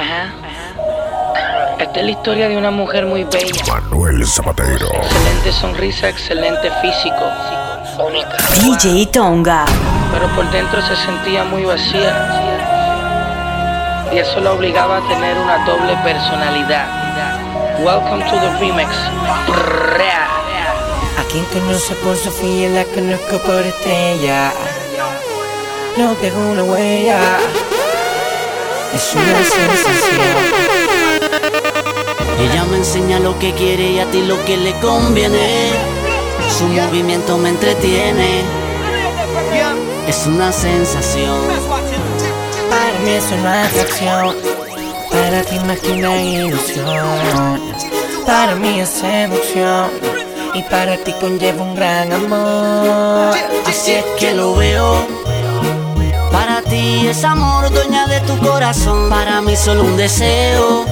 Ajá. 0.00 0.32
Esta 1.78 2.00
es 2.00 2.04
la 2.06 2.10
historia 2.10 2.48
de 2.48 2.56
una 2.56 2.70
mujer 2.70 3.04
muy 3.04 3.24
bella. 3.24 3.52
Manuel 3.68 4.26
Zapatero. 4.26 4.86
Excelente 4.86 5.52
sonrisa, 5.52 6.08
excelente 6.08 6.70
físico. 6.80 7.30
Única. 8.06 8.36
DJ 8.62 9.06
Tonga. 9.08 9.66
Pero 10.10 10.26
por 10.34 10.50
dentro 10.50 10.80
se 10.80 10.96
sentía 10.96 11.44
muy 11.44 11.64
vacía. 11.64 12.14
Y 14.10 14.18
eso 14.18 14.40
la 14.40 14.52
obligaba 14.52 14.96
a 14.98 15.08
tener 15.08 15.36
una 15.36 15.66
doble 15.66 15.94
personalidad. 16.02 16.86
Welcome 17.80 18.24
to 18.24 18.40
the 18.40 18.58
remix. 18.58 18.88
A 21.18 21.24
quien 21.30 21.44
conoce 21.46 21.94
por 21.96 22.16
Sofía, 22.16 22.70
la 22.70 22.84
conozco 22.84 23.38
por 23.40 23.60
Estrella. 23.60 24.50
No 25.98 26.14
dejo 26.14 26.38
una 26.38 26.64
huella. 26.64 27.18
Es 28.94 29.14
una 29.14 29.44
sensación. 29.44 30.20
Ella 32.40 32.64
me 32.64 32.78
enseña 32.78 33.20
lo 33.20 33.38
que 33.38 33.52
quiere 33.54 33.92
y 33.92 33.98
a 34.00 34.10
ti 34.10 34.22
lo 34.22 34.44
que 34.44 34.56
le 34.56 34.72
conviene. 34.80 35.70
Su 36.58 36.64
movimiento 36.64 37.38
me 37.38 37.50
entretiene. 37.50 38.42
Es 40.08 40.26
una 40.26 40.52
sensación. 40.52 41.38
Para 42.68 42.98
mí 43.04 43.10
es 43.10 43.30
una 43.30 43.64
atracción. 43.64 44.36
Para 45.10 45.42
ti 45.42 45.58
más 45.60 45.78
que 45.78 45.92
una 45.92 46.20
ilusión. 46.20 47.60
Para 48.26 48.56
mí 48.56 48.80
es 48.80 48.88
seducción. 48.88 49.90
Y 50.54 50.62
para 50.64 50.96
ti 50.96 51.12
conlleva 51.20 51.62
un 51.62 51.76
gran 51.76 52.12
amor. 52.12 53.36
Así 53.66 53.92
es 53.92 54.04
que 54.18 54.32
lo 54.32 54.56
veo. 54.56 55.19
Ti 56.70 57.08
es 57.08 57.24
amor, 57.24 57.68
dueña 57.72 58.06
de 58.06 58.20
tu 58.20 58.38
corazón. 58.38 59.10
Para 59.10 59.40
mí 59.40 59.56
solo 59.56 59.82
un 59.82 59.96
deseo. 59.96 60.86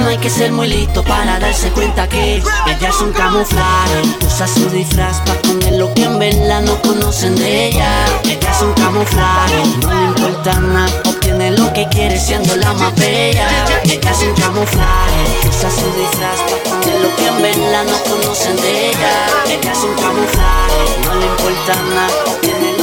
No 0.00 0.08
hay 0.08 0.18
que 0.18 0.28
ser 0.28 0.52
muy 0.52 0.68
listo 0.68 1.02
para 1.02 1.38
darse 1.40 1.70
cuenta 1.70 2.06
que 2.06 2.42
ella 2.66 2.88
es 2.90 3.00
un 3.00 3.10
camuflaje. 3.12 4.02
Usa 4.26 4.46
su 4.46 4.68
disfraz 4.68 5.20
para 5.20 5.40
poner 5.40 5.72
lo 5.72 5.94
que 5.94 6.04
en 6.04 6.18
verdad 6.18 6.60
no 6.60 6.78
conocen 6.82 7.34
de 7.36 7.68
ella. 7.68 8.04
Ella 8.24 8.50
es 8.50 8.60
un 8.60 8.74
camuflaje, 8.74 9.62
no 9.80 9.94
le 9.94 10.04
importa 10.08 10.60
nada. 10.60 10.92
Obtiene 11.06 11.50
lo 11.52 11.72
que 11.72 11.88
quiere 11.88 12.20
siendo 12.20 12.54
la 12.56 12.74
más 12.74 12.94
bella. 12.96 13.48
Ella 13.84 14.10
es 14.10 14.18
un 14.18 14.34
camuflaje, 14.34 15.48
usa 15.48 15.70
su 15.70 15.86
disfraz 15.98 16.40
para 16.50 16.62
poner 16.64 17.00
lo 17.00 17.16
que 17.16 17.26
en 17.28 17.42
verdad 17.42 17.84
no 17.84 17.98
conocen 18.10 18.56
de 18.56 18.90
ella. 18.90 19.26
Ella 19.46 19.72
es 19.72 19.78
un 19.78 19.94
camuflaje, 19.94 21.00
no 21.06 21.14
le 21.14 21.26
importa 21.26 21.74
nada. 21.94 22.73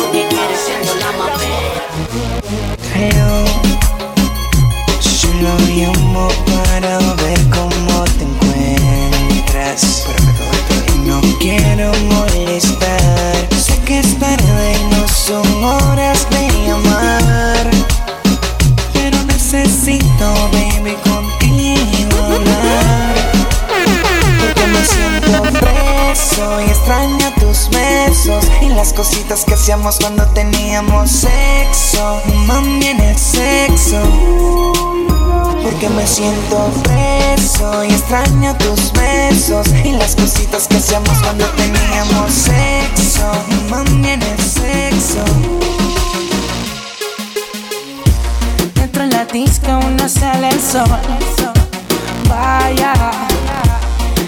Creo. 3.02 3.46
Solo 5.00 5.58
llamo 5.76 6.28
para 6.46 6.91
hacíamos 29.62 30.00
cuando 30.00 30.26
teníamos 30.34 31.12
sexo. 31.12 32.20
Mami, 32.48 32.84
en 32.84 33.00
el 33.00 33.16
sexo. 33.16 34.02
Porque 35.62 35.88
me 35.88 36.08
siento 36.08 36.72
preso 36.82 37.84
y 37.84 37.92
extraño 37.92 38.58
tus 38.58 38.92
besos 38.94 39.68
y 39.86 39.92
las 39.92 40.16
cositas 40.16 40.68
que 40.68 40.78
hacíamos 40.78 41.16
cuando 41.20 41.46
teníamos 41.50 42.32
sexo. 42.32 43.32
Mami, 43.70 44.10
en 44.10 44.24
el 44.24 44.40
sexo. 44.40 45.24
Dentro 48.74 49.04
de 49.04 49.10
la 49.10 49.26
disco 49.26 49.80
uno 49.86 50.10
sale 50.10 50.50
el 50.50 50.60
sol. 50.60 50.90
Vaya. 52.28 52.94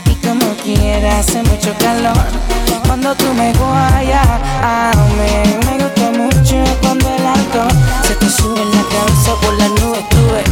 Y 0.06 0.14
como 0.28 0.54
quiera 0.64 1.18
hace 1.18 1.42
mucho 1.42 1.74
calor. 1.80 2.53
Cuando 2.86 3.16
tú 3.16 3.34
me 3.34 3.54
guayas, 3.54 4.28
a 4.62 4.92
mí 5.18 5.56
me 5.66 5.84
gusta 5.84 6.12
mucho 6.12 6.64
cuando 6.82 7.08
el 7.10 7.26
alcohol 7.26 7.72
se 8.08 8.16
te 8.16 8.30
sube 8.30 8.62
en 8.62 8.72
la 8.72 8.84
cabeza 8.84 9.36
por 9.42 9.54
la 9.58 9.68
nube 9.70 10.06
tuve. 10.10 10.44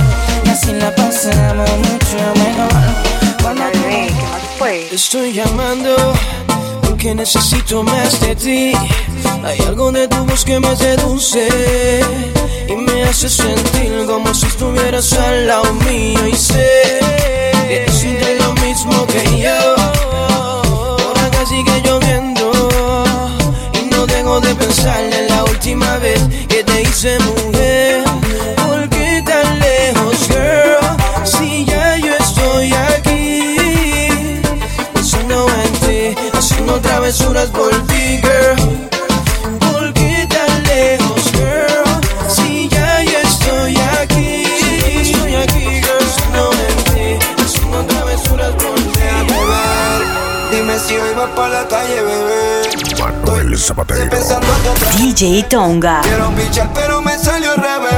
Y 0.46 0.50
así 0.50 0.74
la 0.74 0.94
pasamos 0.96 1.70
mucho 1.70 2.18
mejor. 2.36 3.42
Cuando 3.42 3.64
tú 3.72 3.82
Estoy 4.92 5.34
llamando 5.34 5.96
porque 6.82 7.16
necesito 7.16 7.84
más 7.84 8.20
de 8.22 8.36
ti. 8.36 8.74
Hay 9.44 9.60
algo 9.68 9.92
de 9.92 10.08
tu 10.08 10.24
voz 10.26 10.46
que 10.46 10.60
me 10.60 10.76
seduce 10.76 12.00
y 12.68 12.76
me 12.76 13.04
hace 13.04 13.28
sentir 13.28 14.06
como 14.06 14.34
si 14.34 14.46
estuvieras 14.46 15.12
al 15.14 15.48
lado 15.48 15.74
mío. 15.74 16.28
Y 16.28 16.36
sé 16.36 17.00
que 17.68 17.84
tú 17.88 17.92
sientes 17.94 18.40
lo 18.40 18.54
mismo 18.54 19.08
que 19.08 19.42
yo. 19.42 19.81
Sigue 21.44 21.82
lloviendo 21.82 22.52
y 23.74 23.86
no 23.90 24.06
dejo 24.06 24.40
de 24.40 24.56
pensar 24.56 25.04
en 25.04 25.28
la 25.28 25.44
última 25.44 25.98
vez 25.98 26.22
que 26.48 26.64
te 26.64 26.84
hice 26.84 27.18
mujer. 27.20 28.04
¿Por 28.56 28.88
qué 28.90 29.24
tan 29.26 29.60
lejos, 29.60 30.28
girl? 30.30 31.26
Si 31.26 31.66
ya 31.66 31.98
yo 31.98 32.14
estoy 32.16 32.72
aquí 32.74 33.58
pensando 34.94 35.48
en 35.66 35.74
ti, 36.14 36.22
haciendo 36.32 36.80
travesuras 36.80 37.50
por 37.50 37.72
ti, 37.88 38.22
girl. 38.22 38.31
Zapatero. 53.62 54.10
DJ 54.98 55.44
Tonga. 55.44 56.02
Quiero 56.02 56.32
pichar, 56.36 56.74
pero 56.74 57.00
me 57.02 57.16
salió 57.18 57.52
al 57.52 57.58
revés. 57.58 57.94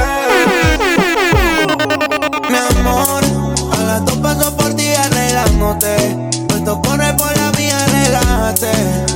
Mi 2.50 2.56
amor, 2.80 3.24
a 3.72 3.84
las 3.84 4.04
dos 4.04 4.18
paso 4.18 4.54
por 4.56 4.74
ti 4.74 4.94
arreglándote. 4.94 6.30
Puesto 6.48 6.82
corre 6.82 7.14
por 7.14 7.34
la 7.38 7.50
mía, 7.52 7.78
relájate. 7.86 8.72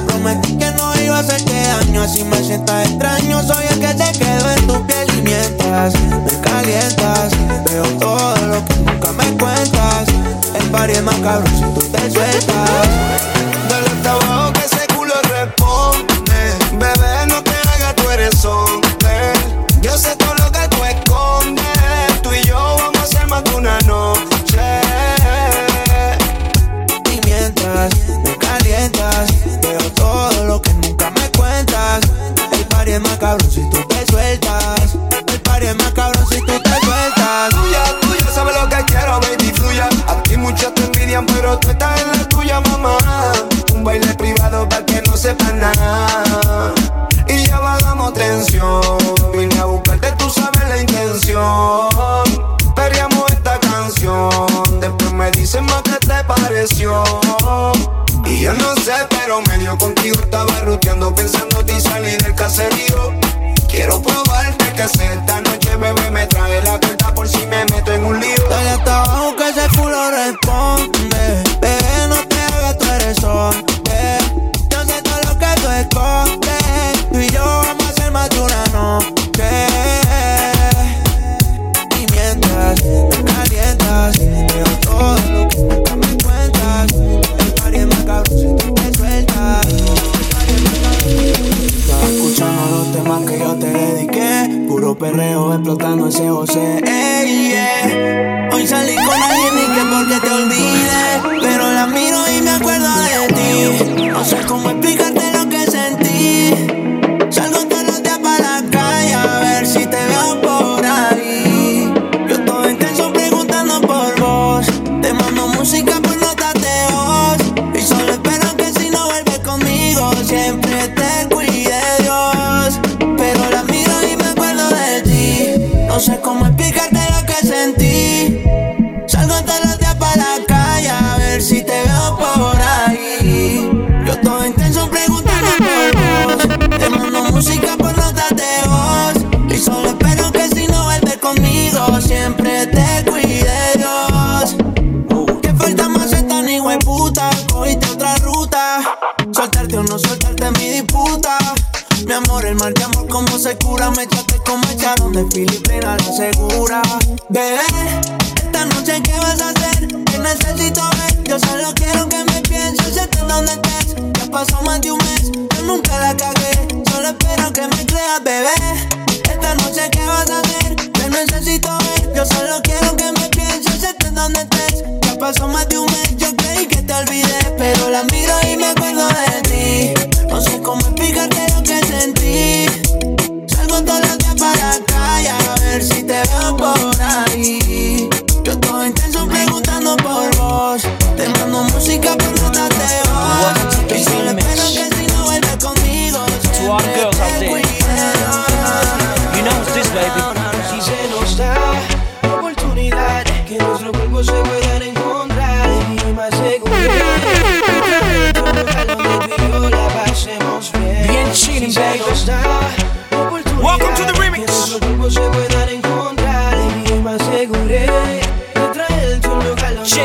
Prometí 0.07 0.57
que 0.57 0.71
no 0.71 0.99
iba 1.03 1.19
a 1.19 1.21
hacerte 1.21 1.53
daño, 1.53 2.03
así 2.03 2.25
me 2.25 2.43
sientas 2.43 2.89
extraño. 2.89 3.43
Soy 3.43 3.67
el 3.71 3.81
que 3.81 3.95
te 3.95 4.19
quedo 4.19 4.51
en 4.51 4.67
tu 4.67 4.87
piel 4.87 5.07
y 5.19 5.23
mientras 5.23 5.95
me 6.01 6.41
calientas, 6.41 7.31
veo 7.71 7.85
todo 8.01 8.37
lo 8.47 8.65
que 8.65 8.75
nunca 8.77 9.13
me 9.13 9.37
cuentas. 9.37 10.09
El 10.55 10.71
party 10.71 10.93
es 10.95 11.03
más 11.03 11.17
cabrón 11.17 11.53
si 11.55 11.65
tú 11.79 11.87
te 11.93 12.11
sueltas. 12.11 13.28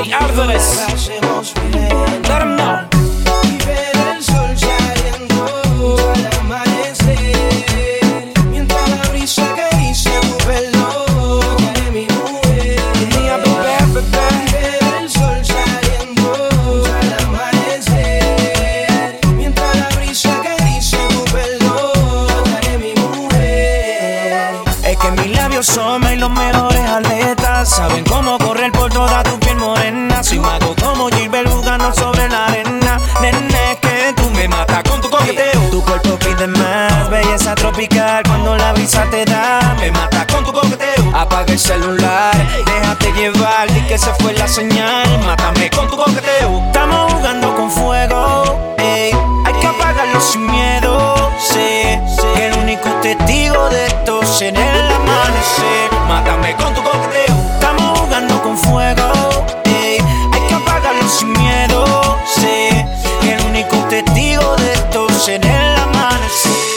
Lugar 0.04 0.36
donde 0.36 0.60
Jay 0.60 1.73
señal, 44.54 45.08
mátame 45.26 45.68
con 45.72 45.88
tu 45.88 45.98
coqueteo. 45.98 46.62
Estamos 46.68 47.12
jugando 47.14 47.56
con 47.56 47.72
fuego, 47.72 48.76
Hay 48.78 49.54
que 49.60 49.68
apagarlo 49.68 50.22
sin 50.22 50.46
miedo, 50.46 51.32
sé 51.40 52.00
Que 52.36 52.48
el 52.48 52.54
único 52.60 52.90
testigo 53.02 53.70
de 53.70 53.88
esto 53.88 54.24
será 54.24 54.64
el 54.80 54.92
amanecer. 54.92 55.90
Mátame 56.08 56.56
con 56.56 56.72
tu 56.76 56.84
coqueteo. 56.84 57.36
Estamos 57.56 58.00
jugando 58.00 58.44
con 58.44 58.56
fuego, 58.56 59.12
Hay 59.66 60.42
que 60.48 60.54
apagarlo 60.54 61.10
sin 61.10 61.32
miedo, 61.32 62.18
sé 62.26 62.86
Que 63.22 63.34
el 63.34 63.42
único 63.46 63.76
testigo 63.90 64.56
de 64.58 64.74
esto 64.74 65.10
será 65.10 65.74
el 65.74 65.80
amanecer. 65.80 66.74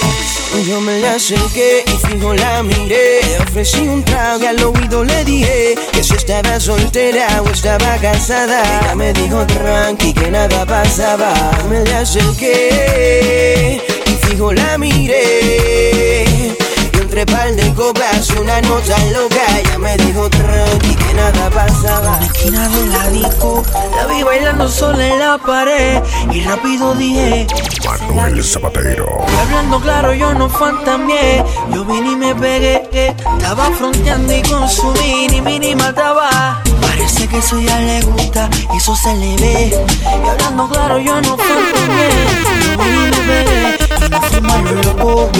Yo 0.67 0.81
me 0.81 0.99
la 1.01 1.13
acerqué 1.17 1.85
y 1.87 2.07
fijo 2.07 2.33
la 2.33 2.63
miré. 2.63 3.21
Le 3.23 3.39
ofrecí 3.41 3.81
un 3.87 4.03
trago 4.03 4.43
y 4.43 4.47
al 4.47 4.65
oído 4.65 5.05
le 5.05 5.25
dije 5.25 5.66
si 6.07 6.15
estaba 6.15 6.61
soltera 6.61 7.43
o 7.43 7.51
estaba 7.51 7.97
casada. 7.97 8.63
Ella 8.63 8.95
me 8.95 9.13
dijo 9.13 9.45
tranqui 9.47 10.13
que 10.15 10.31
nada 10.31 10.65
pasaba. 10.65 11.33
Me 11.69 11.85
la 11.85 12.01
acerqué 12.01 13.83
y 14.07 14.11
fijo 14.27 14.53
la 14.53 14.79
miré 14.79 16.55
entre 17.19 17.35
par 17.35 17.51
de 17.55 17.73
copas 17.73 18.31
una 18.39 18.61
nota 18.61 18.99
loca 19.13 19.59
Ella 19.59 19.79
me 19.79 19.97
dijo 19.97 20.29
tranqui 20.29 20.95
que 20.95 21.15
nada 21.15 21.49
pasaba 21.51 22.19
En 22.19 22.21
la 22.21 22.27
esquina 22.27 22.69
de 22.69 22.87
la 22.89 23.11
disco 23.11 23.63
La 23.97 24.07
vi 24.07 24.23
bailando 24.23 24.69
sola 24.69 25.07
en 25.07 25.19
la 25.19 25.39
pared. 25.39 26.03
Y 26.31 26.43
rápido 26.43 26.95
dije 26.95 27.47
Manuel 28.15 28.45
Zapatero. 28.45 29.07
Y 29.29 29.41
hablando 29.41 29.81
claro 29.81 30.13
yo 30.13 30.35
no 30.35 30.49
fantameé. 30.51 31.43
Yo 31.73 31.85
vine 31.85 32.13
y 32.13 32.17
me 32.17 32.35
pegué. 32.35 32.89
Que 32.91 33.15
Estaba 33.39 33.71
fronteando 33.71 34.35
y 34.35 34.43
con 34.43 34.69
su 34.69 34.91
mini 34.93 35.41
mini 35.41 35.75
mataba. 35.75 36.63
Parece 36.81 37.29
que 37.29 37.39
eso 37.39 37.59
ya 37.61 37.79
le 37.79 38.03
gusta 38.03 38.51
y 38.75 38.77
eso 38.77 38.95
se 38.95 39.15
le 39.15 39.37
ve. 39.37 39.87
Y 40.03 40.29
hablando 40.29 40.69
claro 40.69 40.99
yo 40.99 41.21
no 41.23 41.37
fantameé. 41.39 42.11
Yo 42.65 42.85
vine 42.85 43.07
y 43.07 43.11
me 43.11 43.21
pegué. 43.27 43.77
Lo 44.67 44.83
loco 44.83 45.31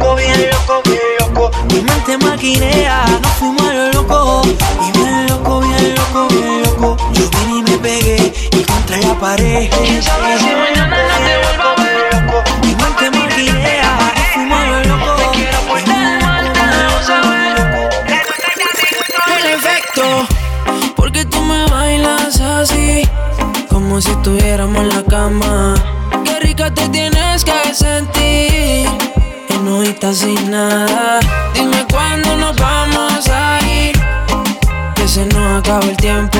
loco, 0.00 0.16
bien 0.16 0.50
loco, 0.50 0.82
bien 0.84 1.00
loco. 1.20 1.50
Mi 1.68 1.80
mente 1.82 2.18
maquinea 2.18 3.04
Nos 3.22 3.32
fuimos 3.32 3.62
a 3.62 3.72
lo 3.72 3.92
loco. 3.92 4.42
Y 4.86 4.98
bien 4.98 5.26
loco, 5.28 5.60
bien 5.60 5.94
loco, 5.94 6.28
bien 6.28 6.62
loco. 6.62 6.96
Yo 7.12 7.30
vine 7.30 7.58
y 7.58 7.62
me 7.62 7.78
pegué 7.78 8.32
y 8.52 8.62
contra 8.64 8.96
la 8.98 9.14
pared. 9.14 9.70
¿Quién 9.82 10.02
sabe 10.02 10.38
si 10.38 10.46
mañana 10.46 10.96
no 10.96 11.26
te 11.26 11.38
vuelva 11.44 11.72
a 11.72 11.76
ver? 11.76 12.00
Mi 12.62 12.74
mente 12.74 13.18
maquinea 13.18 14.12
Nos 14.16 14.26
fuimos 14.34 14.58
a 14.58 14.66
lo 14.66 14.84
loco. 14.84 15.16
Te 15.16 15.38
quiero 15.38 15.58
portar 15.68 16.22
mal, 16.22 16.52
déjalo 16.52 17.02
saber 17.02 17.58
En 19.38 19.46
efecto, 19.58 20.26
porque 20.96 21.24
tú 21.24 21.40
me 21.42 21.66
bailas 21.66 22.40
así, 22.40 23.06
como 23.68 24.00
si 24.00 24.10
estuviéramos 24.10 24.82
en 24.82 24.88
la 24.88 25.02
cama. 25.04 25.74
Qué 26.24 26.40
rica 26.40 26.72
te 26.72 26.88
tienes 26.88 27.44
que 27.44 27.74
sentir, 27.74 28.88
sin 30.12 30.50
nada. 30.50 31.20
Dime 31.54 31.86
cuándo 31.90 32.36
nos 32.36 32.54
vamos 32.56 33.28
a 33.28 33.58
ir, 33.66 33.98
que 34.94 35.08
se 35.08 35.24
nos 35.26 35.62
acaba 35.62 35.84
el 35.84 35.96
tiempo. 35.96 36.38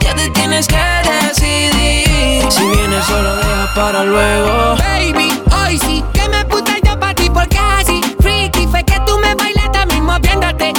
Ya 0.00 0.14
te 0.14 0.30
tienes 0.30 0.68
que 0.68 0.76
decidir, 0.76 2.44
si 2.48 2.64
vienes 2.64 3.04
solo 3.04 3.34
deja 3.36 3.72
para 3.74 4.04
luego. 4.04 4.76
Baby, 4.76 5.42
hoy 5.60 5.78
sí 5.78 6.04
que 6.12 6.28
me 6.28 6.44
puse 6.44 6.80
yo 6.84 6.98
pa' 7.00 7.14
ti 7.14 7.28
porque 7.30 7.58
así 7.58 8.00
Freaky 8.20 8.68
fue 8.68 8.84
que 8.84 9.00
tú 9.06 9.18
me 9.18 9.34
bailaste 9.34 9.78
a 9.78 9.86
mí 9.86 10.00
moviéndote 10.00 10.72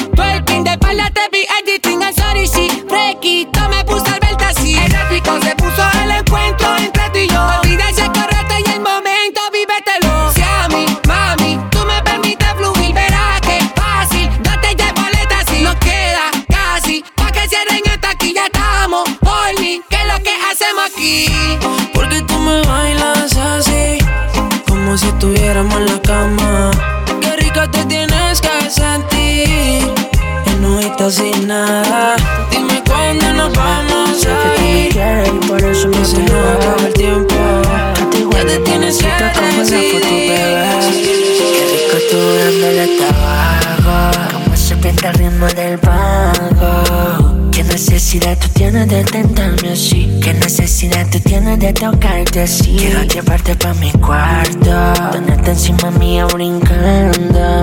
tienes 51.39 51.60
de 51.60 51.74
tocarte 51.74 52.41
así. 52.41 52.75
Quiero 52.77 53.03
llevarte 53.03 53.56
pa' 53.56 53.74
mi 53.75 53.91
cuarto. 53.91 55.12
Tenerte 55.12 55.51
encima 55.51 55.91
mía 55.91 56.25
brincando. 56.25 57.62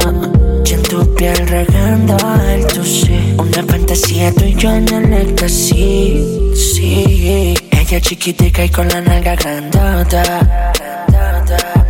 Y 0.65 0.73
en 0.73 0.83
tu 0.83 1.15
piel 1.15 1.47
regando 1.49 2.17
el 2.49 2.85
sí. 2.85 3.35
Una 3.37 3.63
fantasía 3.65 4.33
tú 4.33 4.45
y 4.45 4.55
yo 4.55 4.71
en 4.71 4.89
el 4.95 5.13
éxtasis. 5.13 6.25
Sí. 6.55 7.55
Ella 7.71 8.01
chiquitica 8.01 8.65
y 8.65 8.69
con 8.69 8.89
la 8.89 9.01
nalga 9.01 9.35
grandota. 9.35 10.73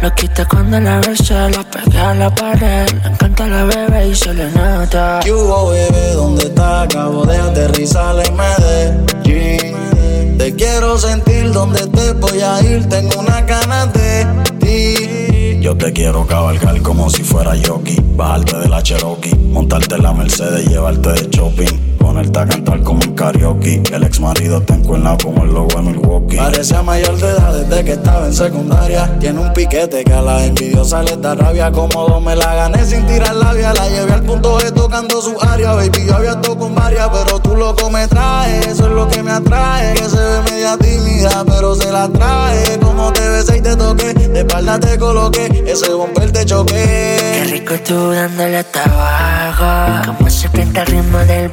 Lo 0.00 0.14
quita 0.14 0.47
cuando 0.47 0.81
la 0.81 1.00
besa, 1.00 1.49
la 1.50 1.64
pega 1.64 2.11
a 2.11 2.14
la 2.14 2.35
pared. 2.35 2.88
Le 3.03 3.09
encanta 3.09 3.47
la 3.47 3.64
bebé 3.64 4.09
y 4.09 4.14
se 4.14 4.33
le 4.33 4.50
nota. 4.53 5.21
¿Qué 5.23 5.33
hubo, 5.33 5.71
bebé? 5.71 6.12
¿Dónde 6.14 6.45
está? 6.45 6.83
Acabo 6.83 7.26
de 7.26 7.37
aterrizar 7.37 8.17
en 8.26 8.37
Medellín. 8.37 10.04
Te 10.38 10.55
quiero 10.55 10.99
sentir 10.99 11.53
donde 11.53 11.87
te 11.87 12.12
voy 12.12 12.41
a 12.41 12.61
ir. 12.62 12.88
Tengo 12.88 13.21
una 13.21 13.41
ganas 13.43 13.93
de 13.93 14.26
ti. 14.61 15.61
Yo 15.61 15.76
te 15.76 15.93
quiero 15.93 16.26
cabalgar 16.26 16.83
como 16.83 17.09
si 17.09 17.23
fuera 17.23 17.53
jockey. 17.64 17.99
Bajarte 18.17 18.59
de 18.59 18.69
la 18.69 18.83
Cherokee, 18.83 19.35
montarte 19.35 19.95
en 19.95 20.03
la 20.03 20.12
Mercedes, 20.12 20.69
llevarte 20.69 21.12
de 21.12 21.31
shopping. 21.31 21.94
Ponerte 22.14 22.38
a 22.38 22.47
cantar 22.47 22.80
como 22.85 23.00
un 23.00 23.14
karaoke. 23.16 23.83
El 23.92 24.04
ex 24.04 24.21
marido 24.21 24.62
te 24.62 24.75
encuentra 24.75 25.16
como 25.21 25.42
el 25.42 25.52
logo 25.52 25.66
de 25.75 25.83
Milwaukee. 25.83 26.37
Parece 26.37 26.80
mayor 26.85 27.16
de 27.16 27.28
edad 27.28 27.52
desde 27.52 27.85
que 27.85 27.92
estaba 27.94 28.26
en 28.26 28.33
secundaria. 28.33 29.18
Tiene 29.18 29.40
un 29.40 29.52
piquete 29.52 30.04
que 30.04 30.12
a 30.12 30.23
las 30.23 30.42
envidiosas 30.44 31.04
les 31.06 31.21
da 31.21 31.35
rabia. 31.35 31.73
Cómodo 31.73 32.21
me 32.21 32.37
la 32.37 32.54
gané 32.54 32.85
sin 32.87 33.04
tirar 33.06 33.35
labia. 33.35 33.75
La 33.75 33.88
llevé 33.88 34.12
al 34.12 34.23
punto 34.23 34.59
de 34.59 34.71
tocando 34.71 35.21
su 35.21 35.37
área. 35.40 35.73
Baby, 35.73 36.06
yo 36.06 36.14
había 36.14 36.35
tocado 36.40 36.59
con 36.59 36.75
varias, 36.76 37.09
pero 37.09 37.40
tú 37.40 37.56
loco 37.56 37.90
me 37.90 38.06
traes. 38.06 38.64
Eso 38.64 38.85
es 38.87 38.92
lo 38.92 39.09
que 39.09 39.21
me 39.21 39.33
atrae. 39.33 39.94
Que 39.94 40.09
se 40.09 40.16
ve 40.16 40.40
media 40.52 40.76
tímida, 40.78 41.44
pero 41.44 41.75
se 41.75 41.90
la 41.90 42.09
trae. 42.09 42.78
Como 42.78 43.12
te 43.12 43.28
besé 43.28 43.56
y 43.59 43.61
te 43.61 43.75
toqué. 43.75 44.14
De 44.14 44.38
espalda 44.38 44.78
te 44.78 44.97
coloqué. 45.00 45.64
Ese 45.66 45.92
bumper 45.92 46.30
te 46.30 46.44
Qué 46.44 46.47
choqué. 46.47 47.44
rico 47.50 47.75
tú 47.87 48.11
dándole 48.11 48.62
tabaco 48.64 50.06
Como 50.18 50.28
serpiente 50.28 50.80
al 50.80 50.87
ritmo 50.87 51.18
del 51.18 51.50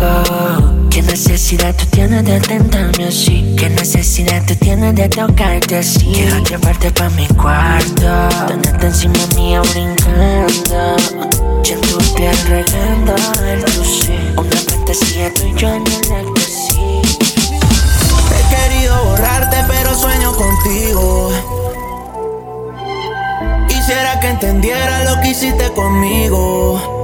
vago 0.00 0.88
Qué 0.90 1.02
necesidad 1.02 1.74
tú 1.74 1.86
tienes 1.86 2.24
de 2.24 2.40
tentarme 2.40 3.06
así 3.08 3.54
Qué 3.58 3.68
necesidad 3.70 4.42
tú 4.46 4.54
tienes 4.56 4.94
de 4.94 5.08
tocarte 5.08 5.78
así 5.78 6.06
Quiero 6.12 6.38
llevarte 6.44 6.90
pa' 6.90 7.10
mi 7.10 7.26
cuarto. 7.28 8.28
Tenerte 8.46 8.86
encima 8.86 9.18
mía 9.34 9.60
brincando 9.60 10.96
Y 11.64 11.72
en 11.72 11.80
tu 11.80 11.98
piel 12.14 12.36
regando 12.48 13.14
el 13.44 13.64
sí 13.84 14.12
Una 14.36 14.56
fantasía 14.56 15.32
tú 15.34 15.42
y 15.46 15.54
yo 15.60 15.68
en 15.68 15.82
el 15.86 16.28
éxtasis 16.28 17.18
He 18.30 18.54
querido 18.54 19.04
borrarte, 19.04 19.56
pero 19.68 19.94
sueño 19.94 20.32
contigo. 20.34 21.30
Quisiera 23.68 24.18
que 24.20 24.28
entendiera 24.28 25.04
lo 25.04 25.20
que 25.20 25.30
hiciste 25.30 25.70
conmigo. 25.72 27.03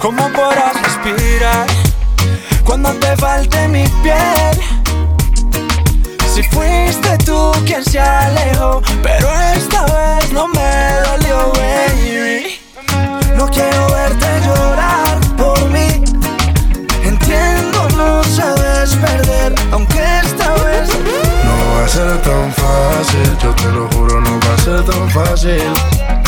¿Cómo 0.00 0.30
podrás 0.32 0.80
respirar 0.82 1.66
cuando 2.64 2.90
te 2.94 3.14
falte 3.18 3.68
mi 3.68 3.86
piel? 4.02 4.58
Si 6.34 6.42
fuiste 6.42 7.18
tú 7.26 7.52
quien 7.66 7.84
se 7.84 8.00
alejó, 8.00 8.80
pero 9.02 9.28
esta 9.54 9.84
vez 9.84 10.32
no 10.32 10.48
me 10.48 10.92
dolió, 11.04 11.52
baby. 11.52 12.58
No 13.36 13.46
quiero 13.48 13.88
verte 13.92 14.26
llorar 14.46 15.20
por 15.36 15.62
mí. 15.68 16.02
Entiendo, 17.04 17.86
no 17.98 18.24
sabes 18.24 18.96
perder, 18.96 19.54
aunque 19.70 20.00
esta 20.24 20.54
vez 20.64 20.88
No 21.44 21.74
va 21.74 21.84
a 21.84 21.88
ser 21.88 22.22
tan 22.22 22.50
fácil, 22.54 23.38
yo 23.42 23.54
te 23.54 23.68
lo 23.70 23.86
juro, 23.88 24.18
no 24.18 24.40
va 24.40 24.54
a 24.54 24.58
ser 24.64 24.82
tan 24.82 25.10
fácil. 25.10 26.19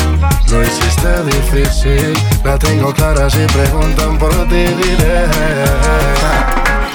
Lo 0.51 0.63
hiciste 0.63 1.25
difícil, 1.25 2.13
la 2.45 2.59
tengo 2.59 2.93
clara 2.93 3.29
si 3.31 3.45
preguntan 3.47 4.19
por 4.19 4.31
ti, 4.49 4.65
diré. 4.65 5.25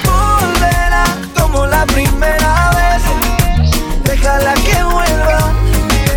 volverá 0.05 1.05
como 1.35 1.65
la 1.65 1.85
primera 1.87 2.69
vez. 2.77 3.03
Déjala 4.03 4.53
que 4.53 4.83
vuelva. 4.83 5.51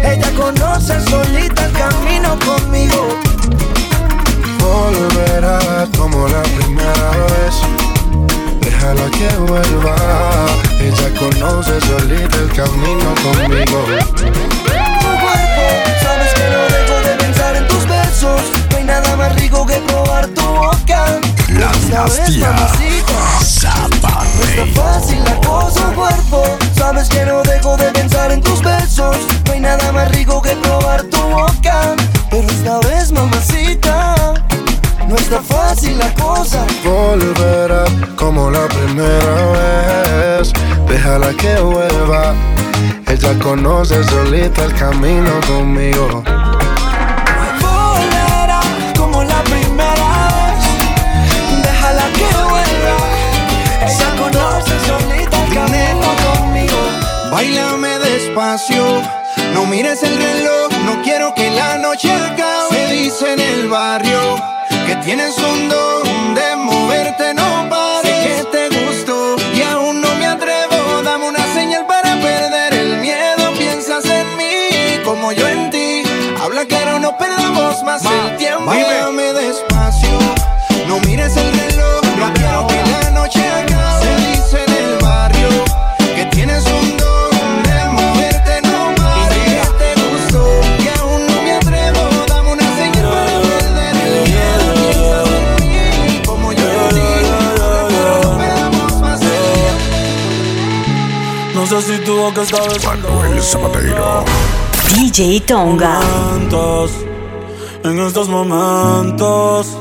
Ella 0.03 0.31
conoce 0.37 1.01
solita 1.09 1.67
el 1.67 1.73
camino 1.73 2.39
conmigo. 2.45 3.19
Volverá 4.61 5.87
como 5.97 6.29
la 6.29 6.43
primera 6.43 7.11
vez. 7.33 7.55
Déjala 8.61 9.11
que 9.11 9.29
vuelva. 9.39 9.97
Ella 10.79 11.19
conoce 11.19 11.81
solita 11.81 12.37
el 12.37 12.53
camino 12.53 13.15
conmigo. 13.23 14.90
Besos. 18.21 18.43
No 18.71 18.77
hay 18.77 18.85
nada 18.85 19.17
más 19.17 19.35
rico 19.41 19.67
que 19.67 19.77
probar 19.81 20.27
tu 20.29 20.43
boca. 20.43 21.21
La 21.49 21.73
dinastía 21.73 22.53
No 22.53 24.45
está 24.45 24.83
fácil 24.83 25.25
la 25.25 25.35
cosa, 25.41 25.93
cuerpo. 25.95 26.45
Sabes 26.77 27.09
que 27.09 27.25
no 27.25 27.43
dejo 27.43 27.77
de 27.77 27.91
pensar 27.93 28.33
en 28.33 28.41
tus 28.41 28.63
besos. 28.63 29.17
No 29.47 29.53
hay 29.53 29.61
nada 29.61 29.93
más 29.93 30.11
rico 30.11 30.41
que 30.43 30.51
probar 30.57 31.03
tu 31.05 31.21
boca. 31.21 31.95
Pero 32.31 32.49
esta 32.49 32.79
vez, 32.89 33.13
mamacita, 33.13 34.15
no 35.09 35.17
está 35.17 35.41
fácil 35.43 35.99
la 35.99 36.13
cosa. 36.15 36.65
Volverá 36.85 37.85
como 38.17 38.51
la 38.51 38.67
primera 38.69 40.39
vez. 40.39 40.53
Déjala 40.89 41.33
que 41.35 41.55
vuelva. 41.61 42.35
Ella 43.07 43.39
conoce 43.43 44.05
solita 44.05 44.65
el 44.65 44.75
camino 44.75 45.33
conmigo. 45.49 46.23
Despacio, 58.31 59.03
no 59.55 59.67
mires 59.67 60.03
el 60.05 60.17
reloj, 60.17 60.71
no 60.85 61.03
quiero 61.03 61.35
que 61.35 61.51
la 61.51 61.79
noche 61.79 62.13
acabe. 62.13 62.71
Se 62.71 62.93
dice 62.93 63.33
en 63.33 63.41
el 63.41 63.69
barrio 63.69 64.21
que 64.87 64.95
tienes 64.97 65.37
un 65.39 65.69
don 65.69 66.35
de 66.35 66.57
moverte, 66.57 67.35
no 67.35 67.69
pares. 67.69 68.13
Sé 68.13 68.37
que 68.37 68.69
te 68.69 68.85
gustó 68.85 69.37
y 69.53 69.63
aún 69.63 70.01
no 70.01 70.15
me 70.15 70.27
atrevo. 70.27 71.03
Dame 71.03 71.29
una 71.29 71.45
señal 71.55 71.87
para 71.87 72.21
perder 72.21 72.75
el 72.75 72.99
miedo. 72.99 73.53
Piensas 73.59 74.05
en 74.05 74.37
mí 74.37 75.03
como 75.05 75.33
yo 75.33 75.49
en 75.49 75.71
ti. 75.71 76.03
Habla 76.41 76.65
claro, 76.67 77.01
no 77.01 77.19
perdamos 77.19 77.83
más 77.83 78.05
el 78.05 78.37
tiempo. 78.37 78.67
Bailame 78.67 79.33
despacio, 79.33 80.19
no 80.87 81.01
mires 81.01 81.37
el 81.37 81.53
reloj, 81.53 82.03
no 82.17 82.33
quiero 82.35 82.67
que 82.69 82.91
la 82.91 83.11
noche 83.11 83.45
acabe. 83.45 83.70
No 102.11 102.17
sé 102.17 102.17
si 102.17 102.17
tu 102.17 102.17
boca 102.17 102.43
está 102.43 102.61
besando 102.63 103.09
Manuel 103.09 103.41
Zapatero. 103.41 104.25
DJ 104.97 105.41
Tonga. 105.43 106.01
momentos, 106.01 106.91
en 107.85 108.01
estos 108.01 108.29
momentos 108.29 109.79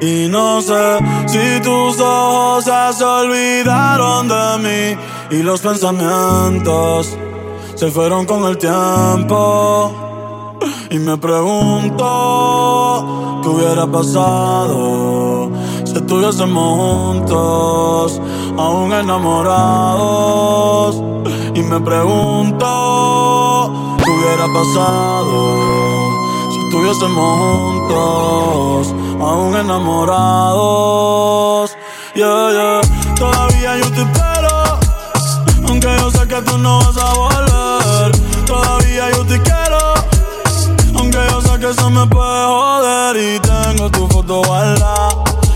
Y 0.00 0.26
no 0.28 0.60
sé 0.60 0.98
si 1.26 1.60
tus 1.62 2.00
ojos 2.00 2.64
ya 2.64 2.92
se 2.92 3.04
olvidaron 3.04 4.26
de 4.26 4.58
mí 4.58 4.96
y 5.30 5.44
los 5.44 5.60
pensamientos 5.60 7.16
se 7.76 7.92
fueron 7.92 8.26
con 8.26 8.44
el 8.46 8.58
tiempo. 8.58 10.58
Y 10.90 10.98
me 10.98 11.16
pregunto 11.16 12.00
qué 13.42 13.48
hubiera 13.48 13.86
pasado 13.86 15.52
si 15.84 15.94
estuviésemos 15.94 16.78
juntos, 16.78 18.20
aún 18.58 18.92
enamorados. 18.92 21.12
Me 21.72 21.80
pregunto 21.80 22.66
qué 24.04 24.10
hubiera 24.10 24.46
pasado 24.52 25.38
si 26.50 26.58
estuviésemos 26.66 27.38
juntos, 27.38 28.94
aún 29.18 29.56
enamorados. 29.56 30.60
Yeah, 32.14 32.50
yeah. 32.52 32.82
Todavía 33.14 33.78
yo 33.78 33.90
te 33.90 34.02
espero, 34.02 34.78
aunque 35.66 35.88
yo 35.96 36.10
sé 36.10 36.28
que 36.28 36.42
tú 36.42 36.58
no 36.58 36.78
vas 36.80 36.98
a 36.98 37.14
volver. 37.14 38.12
Todavía 38.44 39.10
yo 39.12 39.24
te 39.24 39.40
quiero, 39.40 39.94
aunque 40.98 41.18
yo 41.30 41.40
sé 41.40 41.58
que 41.58 41.70
eso 41.70 41.88
me 41.88 42.06
puede 42.06 42.44
joder. 42.44 43.16
Y 43.16 43.40
tengo 43.40 43.90
tu 43.90 44.06
foto 44.08 44.42
guardada, 44.42 45.08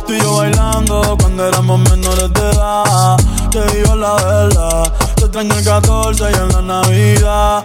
tú 0.07 0.15
y 0.15 0.19
yo 0.19 0.35
bailando 0.35 1.15
cuando 1.21 1.45
éramos 1.47 1.79
menores 1.81 2.33
de 2.33 2.41
edad. 2.53 3.19
Te 3.51 3.67
digo 3.77 3.95
la 3.97 4.15
verdad, 4.15 4.91
te 5.31 5.41
extraño 5.41 5.59
el 5.59 5.65
14 5.65 6.25
y 6.31 6.35
en 6.35 6.49
la 6.49 6.63
Navidad. 6.63 7.65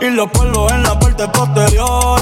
Y 0.00 0.10
los 0.10 0.28
polvos 0.30 0.72
en 0.72 0.82
la 0.82 0.98
parte 0.98 1.26
posterior. 1.28 2.20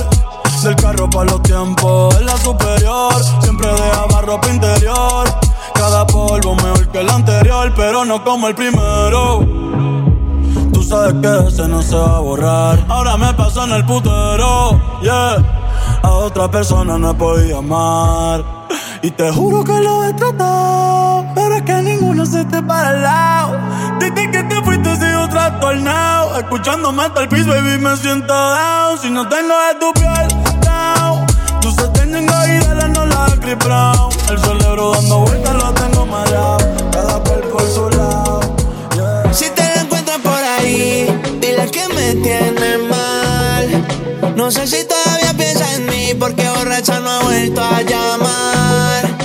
Del 0.63 0.77
carro 0.77 1.09
para 1.09 1.31
los 1.31 1.43
tiempos, 1.43 2.15
en 2.17 2.27
la 2.27 2.37
superior. 2.37 3.15
Siempre 3.41 3.69
dejaba 3.69 4.21
ropa 4.23 4.49
interior. 4.49 5.27
Cada 5.75 6.07
polvo 6.07 6.55
mejor 6.57 6.89
que 6.89 7.01
el 7.01 7.09
anterior, 7.09 7.73
pero 7.75 8.05
no 8.05 8.23
como 8.23 8.49
el 8.49 8.55
primero. 8.55 9.47
Tú 10.73 10.83
sabes 10.83 11.15
que 11.23 11.49
ese 11.49 11.67
no 11.67 11.81
se 11.83 11.97
va 11.97 12.17
a 12.17 12.21
borrar. 12.21 12.85
Ahora 12.89 13.17
me 13.17 13.33
pasó 13.35 13.65
en 13.65 13.73
el 13.73 13.87
putero, 13.87 14.79
yeah. 15.03 15.37
A 16.03 16.11
otra 16.11 16.51
persona 16.51 16.99
no 16.99 17.17
podido 17.17 17.59
amar. 17.59 18.45
Y 19.03 19.11
te 19.11 19.31
juro 19.33 19.65
que 19.65 19.81
lo 19.81 20.05
he 20.05 20.13
tratado, 20.13 21.25
pero 21.35 21.57
es 21.57 21.63
que 21.63 21.83
ninguno 21.83 22.27
se 22.27 22.45
te 22.45 22.63
para 22.63 22.91
al 22.91 23.03
lado. 23.03 23.59
Desde 23.99 24.31
que 24.31 24.43
te 24.43 24.61
trastornado. 25.51 26.39
Escuchándome 26.39 27.03
hasta 27.03 27.23
el 27.23 27.29
piso, 27.29 27.49
baby, 27.49 27.79
me 27.79 27.97
siento 27.97 28.33
down. 28.33 28.99
Si 29.01 29.11
no 29.11 29.29
tengo 29.29 29.55
de 29.69 29.75
tu 29.81 29.93
piel, 29.93 30.29
down. 30.61 31.27
Tú 31.61 31.71
se 31.73 31.89
tienen 31.89 32.25
y 32.25 32.67
de 32.67 32.75
la 32.75 32.89
no 32.89 33.01
Brown. 33.65 34.13
El 34.31 34.39
cerebro 34.39 34.93
dando 34.93 35.19
vueltas 35.21 35.55
lo 35.55 35.75
tengo 35.75 36.07
mareado. 36.07 36.59
Cada 36.93 37.19
cual 37.21 37.41
por 37.53 37.63
su 37.63 37.91
lado. 37.91 38.41
Si 39.33 39.51
te 39.51 39.63
la 39.63 39.83
encuentras 39.83 40.19
por 40.19 40.33
ahí, 40.33 41.21
dile 41.41 41.69
que 41.71 41.89
me 41.89 42.15
tiene 42.15 42.79
mal. 42.79 44.37
No 44.37 44.51
sé 44.53 44.69
si 44.69 44.85
todavía 44.85 45.35
piensa 45.37 45.75
en 45.75 45.87
mí 45.87 46.15
porque 46.15 46.49
borracha 46.49 47.01
no 47.01 47.11
ha 47.11 47.21
vuelto 47.25 47.61
a 47.61 47.83
llamar. 47.83 49.17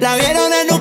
La 0.00 0.16
vieron 0.16 0.50
en 0.52 0.73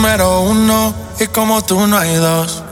número 0.00 0.40
uno 0.40 0.94
y 1.18 1.26
como 1.26 1.60
tú 1.60 1.86
no 1.86 1.98
hay 1.98 2.14
dos. 2.14 2.62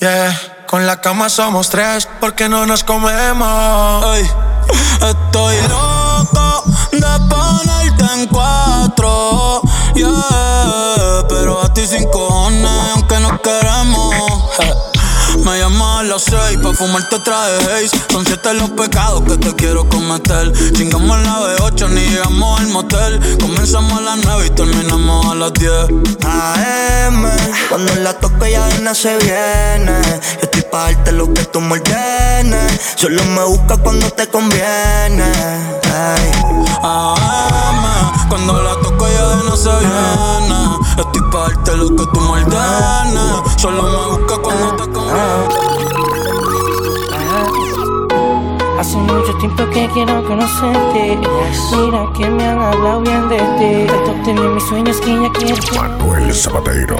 Yeah, 0.00 0.38
con 0.66 0.86
la 0.86 1.00
cama 1.00 1.30
somos 1.30 1.70
tres 1.70 2.06
porque 2.20 2.46
no 2.46 2.66
nos 2.66 2.84
comemos. 2.84 4.04
Ey, 4.14 4.30
estoy 5.00 5.56
loco 5.62 6.62
de 6.92 7.00
ponerte 7.30 8.04
en 8.20 8.26
cuatro. 8.26 9.62
Yeah, 9.94 11.24
pero 11.26 11.62
a 11.62 11.72
ti 11.72 11.86
sin 11.86 12.06
cojones, 12.10 12.70
aunque 12.94 13.18
nos 13.20 13.40
queremos. 13.40 14.14
Me 15.44 15.58
llamas 15.58 16.00
a 16.00 16.02
las 16.04 16.22
seis 16.22 16.58
pa' 16.62 16.72
fumarte 16.72 17.18
traje 17.20 17.56
haze 17.72 18.00
Son 18.10 18.24
siete 18.24 18.54
los 18.54 18.70
pecados 18.70 19.22
que 19.22 19.36
te 19.36 19.54
quiero 19.54 19.88
cometer 19.88 20.52
Chingamos 20.72 21.18
la 21.22 21.40
B8 21.40 21.88
ni 21.90 22.00
llegamos 22.06 22.60
al 22.60 22.68
motel 22.68 23.38
Comenzamos 23.40 23.98
a 23.98 24.00
las 24.02 24.18
nueve 24.24 24.46
y 24.46 24.50
terminamos 24.50 25.26
a 25.26 25.34
las 25.34 25.52
10 25.54 26.14
AM, 26.26 27.26
cuando 27.68 27.94
la 27.96 28.14
toco 28.14 28.46
ya 28.46 28.66
de 28.66 28.78
nada 28.80 28.94
se 28.94 29.16
viene. 29.18 30.00
Yo 30.36 30.42
estoy 30.42 30.62
pa' 30.62 30.92
darte 30.92 31.12
lo 31.12 31.32
que 31.32 31.44
tú 31.44 31.60
me 31.60 31.72
ordenes. 31.78 32.80
Solo 32.96 33.22
me 33.24 33.44
busca 33.44 33.76
cuando 33.76 34.10
te 34.10 34.26
conviene. 34.28 35.32
Ay. 35.92 36.30
AM, 36.82 38.28
cuando 38.28 38.62
la 38.62 38.74
toco 38.80 39.08
ya 39.08 39.28
de 39.28 39.44
no 39.44 39.56
se 39.56 39.70
viene 39.70 40.83
Estoy 40.96 41.22
pa' 41.30 41.48
darte 41.48 41.76
lo 41.76 41.88
que 41.90 42.06
tú 42.12 42.20
me 42.20 42.28
ordenes 42.28 43.56
Solo 43.56 43.82
me 43.82 44.16
busca 44.16 44.36
cuando 44.38 44.76
te 44.76 44.92
conviene 44.92 45.74
Hace 48.78 48.96
mucho 48.96 49.32
tiempo 49.38 49.64
que 49.72 49.88
quiero 49.94 50.22
conocerte. 50.24 51.16
Mira 51.72 52.06
que 52.12 52.28
me 52.28 52.44
han 52.44 52.60
hablado 52.60 53.00
bien 53.00 53.28
de 53.28 53.36
ti. 53.36 53.86
Tanto 53.86 54.12
tenía 54.24 54.48
mis 54.48 54.64
sueños 54.64 54.96
que 55.00 55.14
ya 55.22 55.32
quiero. 55.32 55.62
Manuel 55.80 56.34
Zapatero. 56.34 56.96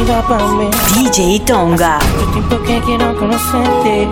Iba 0.00 0.22
pa' 0.22 0.46
mí. 0.52 0.70
DJ 0.94 1.40
Tonga. 1.40 1.98
Hace 1.98 2.26
tiempo 2.32 2.56
que 2.62 2.80
quiero 2.80 3.16
conocerte. 3.16 4.08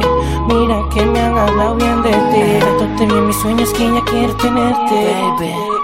Mira 0.48 0.82
que 0.92 1.06
me 1.06 1.20
han 1.20 1.38
hablado 1.38 1.76
bien 1.76 2.02
de 2.02 2.10
ti. 2.10 2.60
Tanto 2.60 2.96
tenía 2.98 3.20
mis 3.22 3.36
sueños 3.36 3.70
que 3.70 3.84
ya 3.84 4.04
quiero 4.04 4.36
tenerte. 4.36 5.14
Baby. 5.38 5.76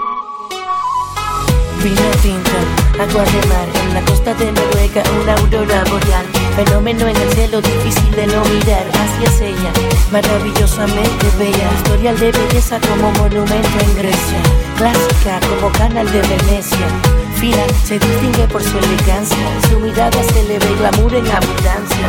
Vino 1.81 2.01
tinta, 2.21 2.51
agua 2.99 3.23
de 3.23 3.47
mar 3.47 3.67
en 3.83 3.93
la 3.93 4.01
costa 4.05 4.33
de 4.33 4.51
Noruega, 4.51 5.03
una 5.21 5.33
aurora 5.35 5.83
boreal. 5.89 6.25
Fenómeno 6.55 7.07
en 7.07 7.17
el 7.17 7.29
cielo, 7.33 7.61
difícil 7.61 8.11
de 8.11 8.27
no 8.27 8.43
mirar. 8.45 8.85
Así 9.03 9.23
es 9.25 9.41
ella, 9.41 9.71
maravillosamente 10.11 11.25
bella. 11.37 11.71
Historial 11.77 12.19
de 12.19 12.31
belleza 12.31 12.79
como 12.81 13.11
monumento 13.11 13.79
en 13.79 13.95
Grecia. 13.95 14.41
Clásica 14.77 15.39
como 15.49 15.71
canal 15.71 16.11
de 16.11 16.21
Venecia. 16.21 16.87
Fina, 17.35 17.63
se 17.83 17.99
distingue 17.99 18.47
por 18.47 18.63
su 18.63 18.77
elegancia. 18.77 19.37
Su 19.69 19.79
mirada 19.79 20.23
se 20.31 20.43
le 20.43 20.59
ve 20.59 20.75
glamour 20.77 21.13
en 21.15 21.27
abundancia. 21.27 22.07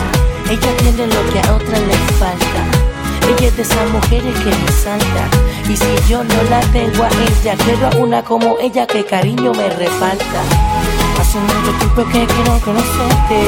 Ella 0.50 0.76
tiene 0.78 1.06
lo 1.06 1.30
que 1.30 1.40
a 1.40 1.54
otra 1.54 1.78
le 1.78 1.94
falta. 2.18 2.83
Ella 3.26 3.48
es 3.48 3.56
de 3.56 3.62
esas 3.62 3.90
mujeres 3.90 4.38
que 4.38 4.50
me 4.50 4.72
salta. 4.72 5.28
Y 5.68 5.76
si 5.76 6.08
yo 6.08 6.22
no 6.22 6.42
la 6.50 6.60
tengo 6.72 7.04
a 7.04 7.08
ella, 7.08 7.56
quiero 7.64 7.86
a 7.86 7.96
una 7.96 8.22
como 8.22 8.58
ella 8.60 8.86
que 8.86 9.04
cariño 9.04 9.52
me 9.52 9.70
refalta. 9.70 10.40
Hace 11.18 11.38
mucho 11.38 11.72
tiempo 11.78 12.04
que 12.12 12.26
quiero 12.26 12.60
conocerte. 12.60 13.38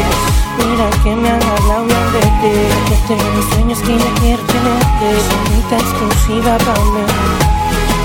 Mira 0.58 0.88
que 1.04 1.14
me 1.14 1.28
han 1.28 1.42
hablado 1.42 1.84
bien 1.84 2.12
de 2.12 2.20
ti. 2.40 2.54
Que 2.88 2.96
tengo 3.06 3.30
mis 3.36 3.44
sueños 3.52 3.78
que 3.80 3.98
ya 3.98 4.14
quiero 4.20 4.42
tenerte. 4.44 5.08
Sonita 5.28 5.76
exclusiva 5.76 6.56
para 6.58 6.80
mí. 6.80 7.04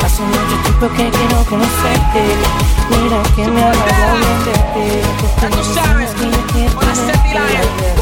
Hace 0.03 0.23
mucho 0.23 0.55
tiempo 0.63 0.87
que 0.89 1.09
quiero 1.09 1.45
conocerte. 1.45 2.23
Mira 2.89 3.23
que 3.35 3.47
me 3.47 3.63
han 3.63 3.69
hablado 3.69 4.17
bien 4.17 4.39
de 4.45 4.55
ti. 4.73 4.87
Mis 5.55 5.67
sueños 5.67 6.11
que 6.19 6.31
ya 6.31 6.53
quiero 6.53 6.79
tenerte. 6.79 8.00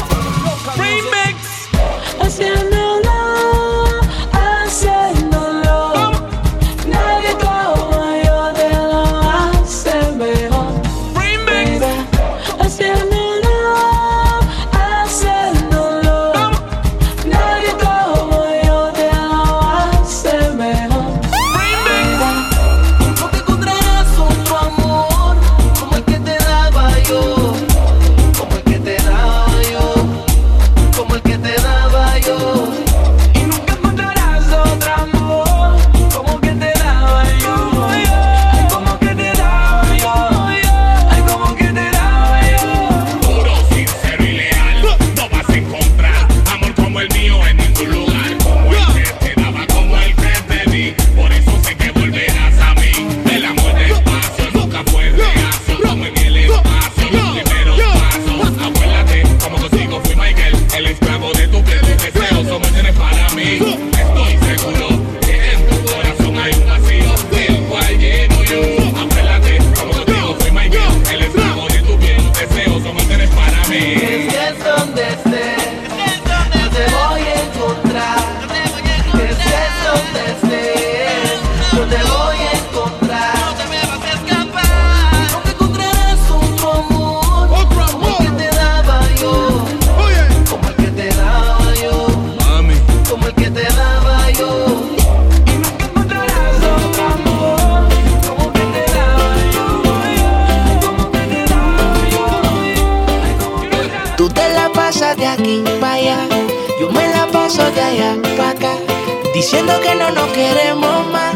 Diciendo 109.40 109.80
que 109.80 109.94
no 109.94 110.10
nos 110.10 110.28
queremos 110.32 111.06
más. 111.06 111.34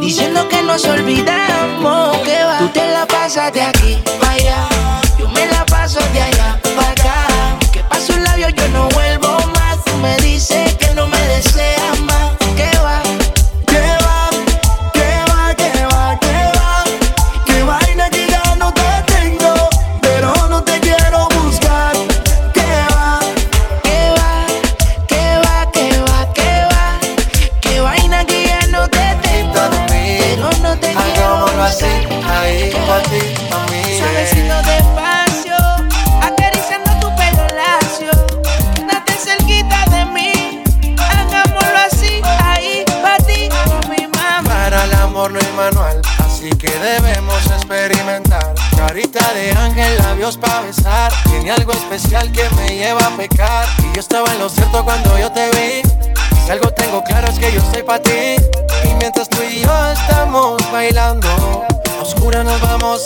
Diciendo 0.00 0.46
que 0.50 0.62
nos 0.62 0.84
olvidamos. 0.84 2.18
Que 2.18 2.44
va. 2.44 2.58
Tú 2.58 2.68
te 2.68 2.86
la 2.92 3.06
pasas 3.06 3.50
de 3.54 3.62
aquí 3.62 3.98
para 4.20 4.32
allá. 4.32 4.68
Yo 5.18 5.26
me 5.30 5.46
la 5.46 5.64
paso 5.64 5.98
de 6.12 6.20
allá 6.20 6.60
para 6.76 6.90
acá. 6.90 7.26
Que 7.72 7.80
paso 7.84 8.12
un 8.12 8.22
labio, 8.22 8.50
yo 8.50 8.68
no 8.68 8.86
vuelvo 8.90 9.38
más. 9.54 9.82
Tú 9.82 9.96
me 9.96 10.14
dices 10.18 10.74
que 10.74 10.92
no 10.92 11.06
me 11.06 11.18
deseas 11.28 11.77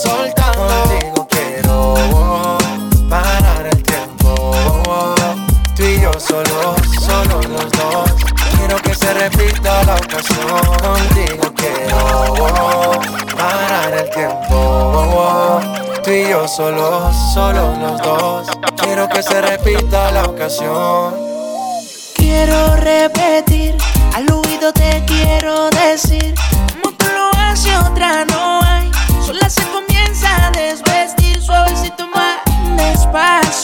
soltando. 0.03 0.67
Contigo 0.67 1.27
quiero 1.31 2.59
parar 3.09 3.67
el 3.71 3.83
tiempo. 3.83 5.15
Tú 5.77 5.83
y 5.83 6.01
yo 6.01 6.13
solo, 6.19 6.75
solo 7.01 7.41
los 7.49 7.71
dos. 7.73 8.11
Quiero 8.57 8.77
que 8.83 8.95
se 8.95 9.15
repita 9.15 9.83
la 9.85 9.95
ocasión. 9.97 10.61
Contigo 10.83 11.53
quiero 11.57 13.01
parar 13.37 13.93
el 13.95 14.11
tiempo. 14.11 15.61
Tú 16.03 16.11
y 16.11 16.29
yo 16.29 16.49
solo, 16.49 17.13
solo 17.35 17.75
los 17.77 18.03
dos. 18.03 18.47
Quiero 18.77 19.09
que 19.09 19.23
se 19.23 19.41
repita 19.41 20.11
la 20.11 20.25
ocasión. 20.25 21.15
Quiero 22.17 22.77
repetir, 22.77 23.77
al 24.15 24.31
oído 24.33 24.73
te 24.73 25.05
quiero 25.07 25.71
decir. 25.71 26.35
Como 26.73 26.97
tú 26.97 27.07
lo 27.15 27.31
haces, 27.39 27.77
otra 27.89 28.25
no 28.25 28.42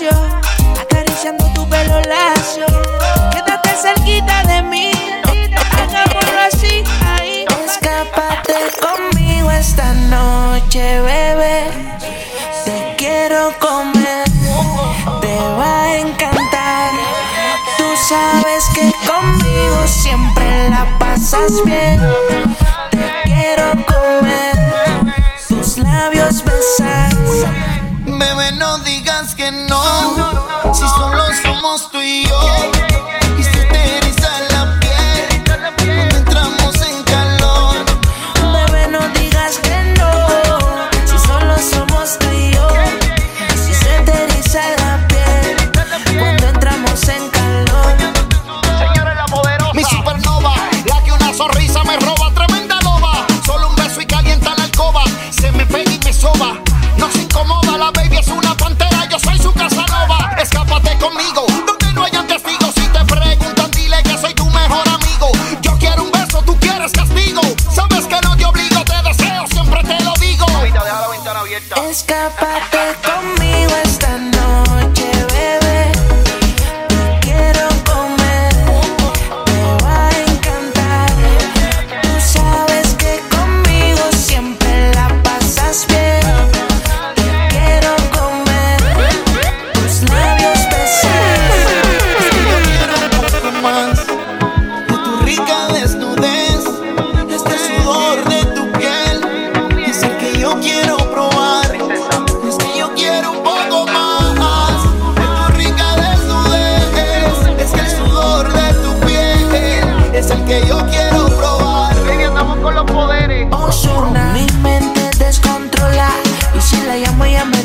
Acariciando 0.01 1.45
tu 1.55 1.69
pelo 1.69 2.01
lacio. 2.03 2.67
Quédate 3.33 3.71
cerquita 3.83 4.45
de 4.45 4.63
mí. 4.63 4.93
Hagámoslo 5.73 6.39
así, 6.47 6.85
ahí. 7.19 7.45
Escápate 7.67 8.55
conmigo 8.81 9.51
esta 9.51 9.93
noche, 9.95 11.01
bebé. 11.01 11.65
Te 12.65 12.95
quiero 12.97 13.53
comer, 13.59 14.25
te 15.21 15.37
va 15.59 15.83
a 15.83 15.97
encantar. 15.97 16.93
Tú 17.77 17.85
sabes 18.09 18.67
que 18.75 18.93
conmigo 19.05 19.85
siempre 19.89 20.71
la 20.71 20.87
pasas 21.01 21.65
bien. 21.65 22.01
Te 22.93 23.13
quiero 23.25 23.73
comer, 23.85 25.13
tus 25.49 25.79
labios 25.79 26.45
besar. 26.45 27.08
Bebé, 28.19 28.53
no 28.53 28.79
digas 28.79 29.35
que 29.37 29.53
no, 29.53 30.75
si 30.75 30.89
solo 30.89 31.23
somos 31.43 31.91
tú 31.91 32.01
y 32.03 32.27
yo. 32.27 32.78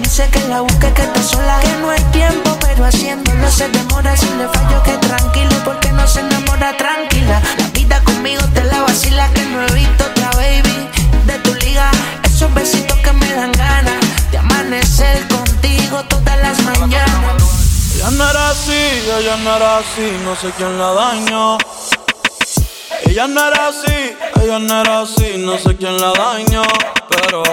Dice 0.03 0.29
que 0.29 0.39
la 0.47 0.61
busque 0.61 0.91
que 0.93 1.01
está 1.01 1.23
sola 1.23 1.59
Que 1.61 1.73
no 1.81 1.89
hay 1.89 2.03
tiempo 2.11 2.57
pero 2.61 2.85
haciéndolo 2.85 3.49
se 3.49 3.67
demora 3.69 4.15
Si 4.15 4.27
le 4.37 4.47
fallo 4.47 4.83
que 4.83 4.97
tranquilo 4.97 5.55
porque 5.63 5.91
no 5.91 6.07
se 6.07 6.19
enamora 6.19 6.75
tranquila 6.77 7.41
La 7.57 7.67
vida 7.69 8.03
conmigo 8.03 8.43
te 8.53 8.63
la 8.65 8.81
vacila 8.81 9.27
que 9.33 9.45
no 9.45 9.65
he 9.65 9.71
visto 9.73 10.03
otra 10.03 10.29
baby 10.31 10.89
De 11.25 11.39
tu 11.39 11.53
liga 11.55 11.89
Esos 12.23 12.53
besitos 12.53 12.97
que 12.99 13.13
me 13.13 13.33
dan 13.33 13.51
ganas 13.53 13.99
De 14.31 14.37
amanecer 14.37 15.27
contigo 15.27 16.03
todas 16.09 16.37
las 16.39 16.61
mañanas 16.63 17.43
Ella 17.95 18.11
no 18.11 18.29
era 18.29 18.49
así, 18.49 18.83
ella 19.17 19.37
no 19.37 19.55
era 19.55 19.77
así, 19.77 20.17
no 20.25 20.35
sé 20.35 20.51
quién 20.57 20.77
la 20.77 20.91
dañó. 20.91 21.57
Ella 23.05 23.27
no 23.27 23.47
era 23.47 23.67
así, 23.69 24.17
ella 24.43 24.59
no 24.59 24.81
era 24.81 24.99
así, 25.01 25.37
no 25.37 25.57
sé 25.57 25.77
quién 25.77 25.97
la 26.01 26.11
dañó. 26.11 26.63
Pero 27.07 27.43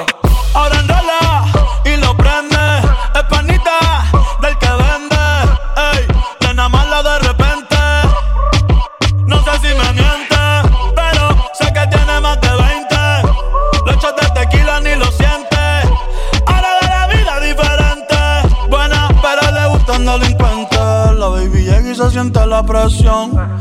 ahora 0.55 0.81
enrola 0.81 1.60
Es 2.11 3.23
panita 3.29 3.79
del 4.43 4.59
que 4.59 4.67
vende. 4.69 5.17
Ey, 5.93 6.09
nena 6.41 6.69
mala 6.69 7.05
de 7.05 7.19
repente. 7.21 7.77
No 9.27 9.37
sé 9.45 9.53
si 9.61 9.69
me 9.69 9.93
miente, 9.93 10.37
pero 10.97 11.29
sé 11.55 11.73
que 11.73 11.87
tiene 11.87 12.21
más 12.21 12.41
de 12.41 12.49
20. 12.49 12.97
Los 13.87 13.97
shots 14.03 14.21
de 14.21 14.41
tequila 14.41 14.81
ni 14.81 14.97
lo 14.97 15.07
siente. 15.13 15.57
Ahora 16.47 16.81
de 16.81 16.89
la 16.89 17.07
vida 17.07 17.41
diferente. 17.41 18.17
Buena, 18.69 19.09
pero 19.23 19.53
le 19.53 19.69
gustan 19.69 20.05
delincuentes. 20.05 20.81
La 21.17 21.29
baby 21.29 21.63
llega 21.63 21.91
y 21.91 21.95
se 21.95 22.11
siente 22.11 22.45
la 22.45 22.65
presión. 22.65 23.61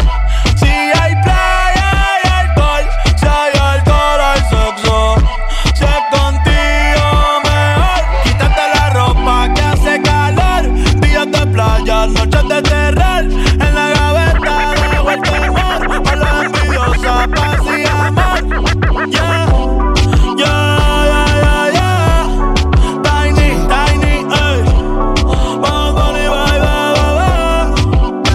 En 13.21 13.75
la 13.75 13.89
gaveta 13.89 14.53
de 14.91 14.99
vuelta 14.99 15.37
el 15.37 15.51
mar. 15.51 15.81
A 16.11 16.15
la 16.15 16.43
envidiosa, 16.45 17.27
paz 17.35 17.61
y 17.65 17.85
amor. 17.87 18.41
Yeah. 19.09 19.45
Yeah, 20.37 20.67
yeah, 21.11 21.27
yeah, 21.43 21.65
yeah. 21.77 23.01
Tiny, 23.03 23.49
tiny, 23.67 24.15
ey. 24.43 24.59
Vamos, 25.61 25.91
Bunny, 25.95 26.25
bye, 26.33 26.59
bye, 26.59 26.81
bye, 26.95 27.13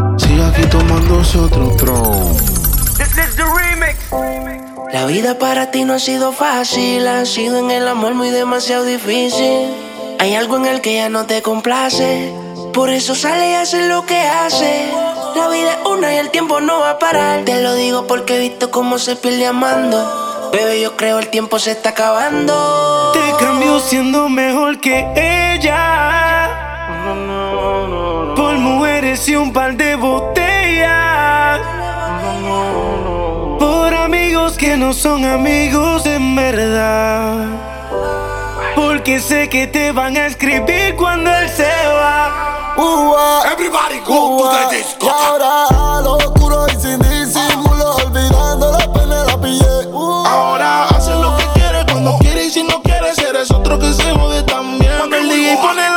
bye. 0.00 0.18
Sigue 0.18 0.44
aquí 0.44 0.64
tomándose 0.68 1.38
otro 1.38 1.64
tron. 1.76 2.36
La 4.92 5.04
vida 5.04 5.38
para 5.38 5.70
ti 5.70 5.84
no 5.84 5.94
ha 5.94 5.98
sido 5.98 6.32
fácil, 6.32 7.06
ha 7.06 7.26
sido 7.26 7.58
en 7.58 7.70
el 7.70 7.86
amor 7.86 8.14
muy 8.14 8.30
demasiado 8.30 8.84
difícil. 8.84 9.68
Hay 10.18 10.34
algo 10.34 10.56
en 10.56 10.66
el 10.66 10.80
que 10.80 10.94
ya 10.94 11.08
no 11.10 11.26
te 11.26 11.42
complace, 11.42 12.32
por 12.76 12.90
eso 12.90 13.14
sale 13.14 13.52
y 13.52 13.54
hace 13.54 13.88
lo 13.88 14.04
que 14.04 14.20
hace. 14.20 14.92
La 15.34 15.48
vida 15.48 15.72
es 15.72 15.86
una 15.86 16.12
y 16.12 16.18
el 16.18 16.28
tiempo 16.28 16.60
no 16.60 16.80
va 16.80 16.90
a 16.90 16.98
parar. 16.98 17.42
Te 17.46 17.62
lo 17.62 17.74
digo 17.74 18.06
porque 18.06 18.36
he 18.36 18.38
visto 18.38 18.70
cómo 18.70 18.98
se 18.98 19.16
pierde 19.16 19.46
amando. 19.46 20.50
Bebé, 20.52 20.82
yo 20.82 20.94
creo 20.94 21.18
el 21.18 21.28
tiempo 21.28 21.58
se 21.58 21.70
está 21.70 21.90
acabando. 21.90 23.12
Te 23.14 23.42
cambió 23.42 23.80
siendo 23.80 24.28
mejor 24.28 24.78
que 24.78 25.06
ella. 25.16 26.50
Por 28.36 28.58
mujeres 28.58 29.26
y 29.26 29.36
un 29.36 29.54
par 29.54 29.74
de 29.74 29.96
botellas. 29.96 31.60
Por 33.58 33.94
amigos 33.94 34.58
que 34.58 34.76
no 34.76 34.92
son 34.92 35.24
amigos 35.24 36.04
en 36.04 36.36
verdad. 36.36 37.46
Porque 38.74 39.18
sé 39.18 39.48
que 39.48 39.66
te 39.66 39.92
van 39.92 40.18
a 40.18 40.26
escribir 40.26 40.94
cuando 40.96 41.34
él 41.34 41.48
se 41.48 41.75
va. 42.82 43.42
Everybody 43.52 44.00
go 44.00 44.38
to 44.38 44.70
the 44.70 44.76
disco. 44.76 45.06
Y 45.06 45.08
ahora 45.08 45.66
a 45.66 46.00
lo 46.02 46.16
oscuro 46.16 46.66
y 46.68 46.80
sin 46.80 46.98
disimulo, 46.98 47.96
olvidando 47.96 48.72
la 48.72 48.92
pena 48.92 49.24
la 49.24 49.40
pillé. 49.40 49.88
Ahora 49.92 50.84
haces 50.88 51.16
lo 51.16 51.36
que 51.36 51.46
quieres 51.54 51.84
cuando 51.90 52.18
quieres 52.18 52.46
y 52.46 52.50
si 52.50 52.62
no 52.62 52.82
quieres 52.82 53.18
eres 53.18 53.50
otro 53.50 53.78
que 53.78 53.92
se 53.92 54.10
jode 54.12 54.42
también. 54.42 54.92
Cuando 54.98 55.16
el 55.16 55.28
DJ 55.28 55.56
pone 55.56 55.95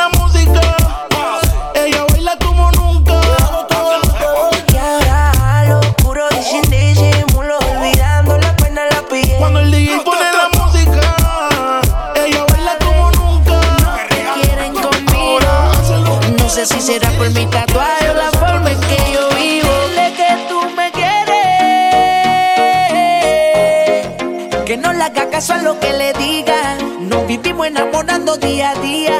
caso 25.39 25.53
a 25.53 25.57
lo 25.59 25.79
que 25.79 25.93
le 25.93 26.11
digan. 26.13 27.07
Nos 27.07 27.25
vivimos 27.25 27.65
enamorando 27.65 28.35
día 28.35 28.71
a 28.71 28.75
día. 28.81 29.17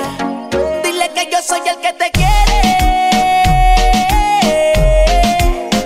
Dile 0.84 1.10
que 1.16 1.30
yo 1.32 1.38
soy 1.42 1.62
el 1.66 1.78
que 1.78 1.94
te 1.94 2.12
quiere. 2.12 2.60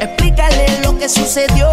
Explícale 0.02 0.80
lo 0.82 0.98
que 0.98 1.08
sucedió. 1.08 1.73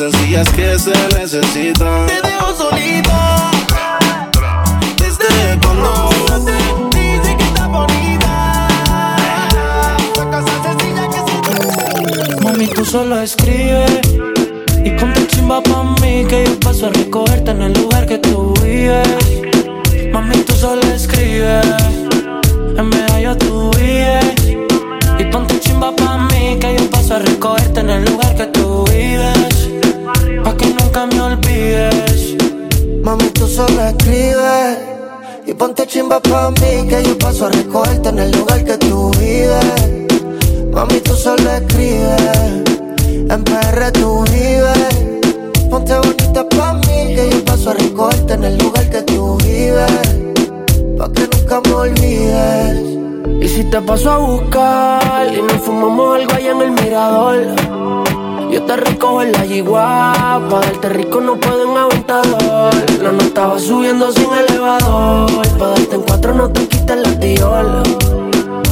Sencillas 0.00 0.48
que 0.52 0.78
se 0.78 0.92
necesitan. 1.18 2.06
Te 2.06 2.22
dejo 2.26 2.54
solita. 2.56 3.50
Desde 4.96 5.60
cuando 5.60 6.08
te 6.46 6.98
dice 6.98 7.36
que 7.36 7.44
está 7.44 7.66
bonita. 7.66 8.66
Son 10.14 10.30
cosas 10.30 10.62
sencillas 10.62 11.06
que 11.14 11.20
se 12.32 12.42
Mami, 12.42 12.66
tú 12.68 12.82
solo 12.82 13.20
escribes 13.20 14.00
y 14.82 14.90
ponte 14.92 15.26
chimba 15.26 15.62
pa' 15.62 15.82
mí 16.00 16.24
que 16.26 16.46
yo 16.46 16.58
paso 16.60 16.86
a 16.86 16.90
recogerte 16.92 17.50
en 17.50 17.60
el 17.60 17.74
lugar 17.74 18.06
que 18.06 18.16
tú 18.16 18.54
vives. 18.62 19.06
Mami, 20.14 20.36
tú 20.46 20.54
solo 20.54 20.80
escribes, 20.94 21.66
en 22.74 22.88
medallo 22.88 23.36
tú 23.36 23.70
vives. 23.72 24.34
Y 25.18 25.24
ponte 25.24 25.60
chimba 25.60 25.69
pa' 25.80 26.18
mí 26.28 26.58
que 26.60 26.76
yo 26.76 26.90
paso 26.90 27.14
a 27.14 27.18
recogerte 27.20 27.80
en 27.80 27.90
el 27.90 28.04
lugar 28.04 28.34
que 28.36 28.46
tú 28.46 28.84
vives. 28.84 29.68
Pa' 30.44 30.56
que 30.56 30.66
nunca 30.66 31.06
me 31.06 31.20
olvides. 31.20 32.36
Mami, 33.02 33.30
tú 33.30 33.46
solo 33.46 33.82
escribes 33.82 34.78
y 35.46 35.54
ponte 35.54 35.86
chimba 35.86 36.20
pa' 36.20 36.50
mí 36.50 36.86
que 36.88 37.02
yo 37.02 37.18
paso 37.18 37.46
a 37.46 37.50
recogerte 37.50 38.10
en 38.10 38.18
el 38.18 38.30
lugar 38.32 38.64
que 38.64 38.76
tú 38.76 39.10
vives. 39.18 39.64
Mami, 40.72 41.00
tú 41.00 41.14
solo 41.14 41.50
escribes, 41.50 42.20
en 43.30 43.44
PR 43.44 43.90
tú 43.92 44.24
vives. 44.30 44.94
Ponte 45.70 45.94
bonita 45.96 46.48
pa' 46.48 46.74
mí 46.74 47.14
que 47.14 47.30
yo 47.32 47.44
paso 47.44 47.70
a 47.70 47.74
recogerte 47.74 48.34
en 48.34 48.44
el 48.44 48.58
lugar 48.58 48.90
que 48.90 49.02
tú 49.02 49.38
vives. 49.38 49.92
Pa' 50.98 51.10
que 51.12 51.28
nunca 51.32 51.60
me 51.64 51.72
olvides. 51.72 52.90
Y 53.40 53.48
si 53.48 53.64
te 53.64 53.80
paso 53.80 54.10
a 54.10 54.18
buscar 54.18 54.99
fumamos 55.80 56.16
algo 56.16 56.34
allá 56.34 56.50
en 56.50 56.60
el 56.60 56.70
mirador. 56.72 57.36
Yo 58.50 58.62
te 58.64 58.76
recojo 58.76 59.22
en 59.22 59.32
la 59.32 59.46
yigua, 59.46 60.12
pa' 60.50 60.60
darte 60.60 60.88
rico 60.90 61.20
no 61.20 61.36
puedo 61.36 61.70
en 61.70 61.76
aventador. 61.76 62.74
La 63.02 63.12
nota 63.12 63.46
va 63.46 63.58
subiendo 63.58 64.12
sin 64.12 64.28
elevador, 64.32 65.30
pa' 65.58 65.68
darte 65.68 65.96
en 65.96 66.02
cuatro 66.02 66.34
no 66.34 66.50
te 66.50 66.68
quites 66.68 66.96
la 66.96 67.18
tiola. 67.18 67.82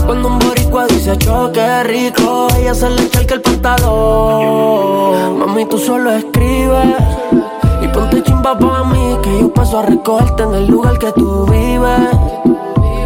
Cuando 0.05 0.29
un 0.29 0.39
boricua 0.39 0.87
dice 0.87 1.17
choque 1.17 1.85
rico, 1.85 2.49
ella 2.59 2.75
se 2.75 2.91
le 2.91 3.03
echa 3.05 3.35
el 3.35 3.41
pantalón. 3.41 5.39
Mami, 5.39 5.65
tú 5.67 5.79
solo 5.79 6.13
escribes 6.13 6.95
y 7.83 7.89
ponte 7.89 8.23
chimba 8.23 8.59
pa' 8.59 8.85
mí, 8.85 9.17
que 9.23 9.41
yo 9.41 9.53
paso 9.53 9.79
a 9.79 9.83
recogerte 9.83 10.43
en 10.43 10.55
el 10.55 10.67
lugar 10.67 10.99
que 10.99 11.13
tú 11.13 11.47
vives. 11.47 12.01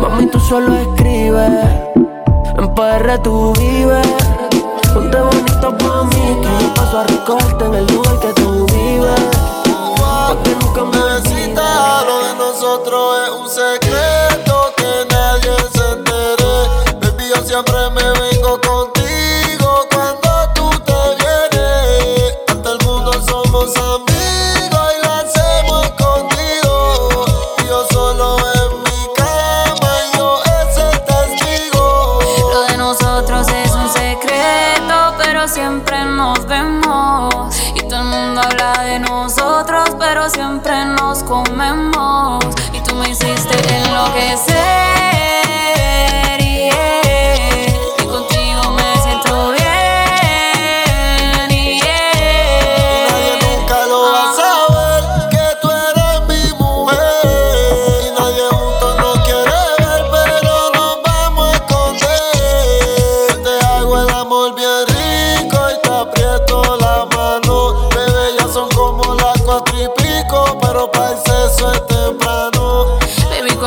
Mami, 0.01 0.27
tú 0.27 0.41
solo 0.41 0.75
escribes, 0.75 1.51
en 2.59 2.75
PR 2.75 3.19
tú 3.23 3.53
vives. 3.59 4.07
Ponte 4.95 5.19
bonito 5.19 5.79
pa' 5.79 6.05
mí, 6.05 6.41
que 6.43 6.65
yo 6.65 6.75
paso 6.75 6.99
a 6.99 7.05
recogerte 7.05 7.65
en 7.65 7.75
el 7.75 7.87
lugar 7.87 8.19
que 8.21 8.33
tú 8.35 8.67
vives. 8.67 9.21
Pa' 9.97 10.37
que 10.43 10.55
nunca 10.57 10.85
me 10.85 10.99
Bebecita, 10.99 12.05
lo 12.05 12.27
de 12.27 12.35
nosotros 12.35 13.17
es 13.25 13.31
un 13.31 13.49
secreto 13.49 14.73
que 14.77 15.07
nadie 15.11 15.55
se 15.73 15.93
entere. 15.93 16.53
Baby, 17.01 17.25
yo 17.35 17.43
siempre 17.45 17.91
me 17.91 18.22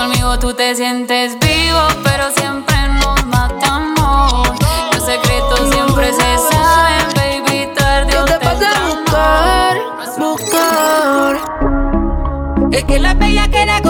Conmigo 0.05 0.37
tú 0.37 0.53
te 0.53 0.75
sientes 0.75 1.35
vivo, 1.39 1.79
pero 2.03 2.29
siempre 2.37 2.75
nos 2.89 3.25
matamos. 3.25 4.49
Los 4.93 5.03
secretos 5.03 5.73
siempre 5.73 6.13
se 6.13 6.37
saben, 6.51 7.07
baby, 7.15 7.73
tarde 7.73 8.15
o 8.15 8.25
temprano. 8.25 8.97
buscar, 8.99 9.77
buscar. 10.19 11.41
Es 12.71 12.83
que 12.83 12.99
la 12.99 13.15
bella 13.15 13.47
que 13.47 13.63
era 13.63 13.81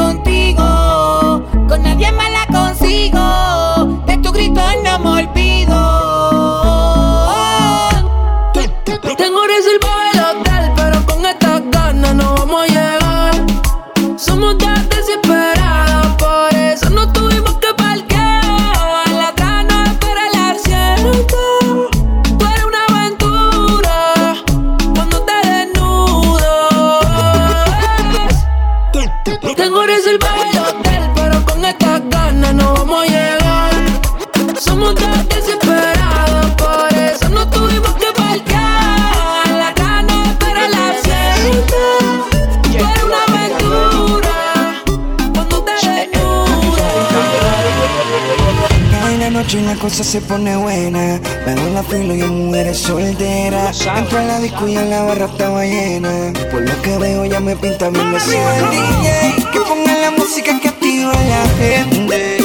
cosa 49.85 50.03
se 50.03 50.19
pone 50.19 50.57
buena. 50.57 51.21
Me 51.45 51.53
dan 51.53 51.75
la 51.75 51.83
filo 51.83 52.15
y 52.15 52.21
en 52.21 52.47
mujeres 52.47 52.79
solteras. 52.79 53.85
Entro 53.85 54.17
a 54.17 54.23
la 54.23 54.39
disco 54.39 54.67
y 54.67 54.75
en 54.75 54.89
la 54.89 55.03
barra 55.03 55.27
estaba 55.27 55.63
llena. 55.63 56.33
Por 56.51 56.61
lo 56.61 56.81
que 56.81 56.97
veo 56.97 57.25
ya 57.25 57.39
me 57.39 57.55
pinta 57.55 57.89
bien 57.91 58.11
la 58.11 58.17
el 58.17 58.69
DJ. 58.71 59.51
Que 59.51 59.59
ponga 59.59 59.95
la 60.05 60.09
música 60.09 60.59
que 60.59 60.69
activa 60.69 61.11
a 61.11 61.23
la 61.33 61.43
gente. 61.59 62.37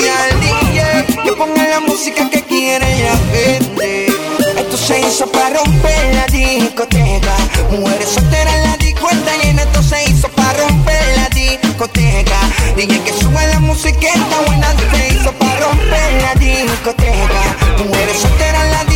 Y 0.00 0.08
al 0.18 0.40
DJ 0.40 1.22
que 1.22 1.32
ponga 1.34 1.68
la 1.68 1.80
música 1.80 2.28
que 2.28 2.42
quiere 2.42 2.88
la 3.04 3.16
gente. 3.32 4.06
Esto 4.58 4.76
se 4.76 5.00
hizo 5.02 5.26
para 5.28 5.50
romper 5.60 6.14
la 6.16 6.26
discoteca. 6.26 7.36
Mujeres 7.70 8.08
solteras 8.08 8.56
la 8.64 8.76
disco 8.76 9.08
está 9.08 9.36
llena. 9.40 9.62
Esto 9.62 9.82
se 9.84 10.10
hizo 10.10 10.28
discoteca. 11.80 12.38
Dije 12.76 13.00
que 13.04 13.12
sube 13.12 13.46
la 13.46 13.60
musiqueta, 13.60 14.42
buena 14.46 14.68
te 14.74 15.14
hizo 15.14 15.32
para 15.32 15.60
romper 15.60 16.22
la 16.22 16.34
discoteca. 16.34 17.56
Tú 17.78 17.84
eres 17.94 18.18
soltera 18.18 18.64
la 18.66 18.89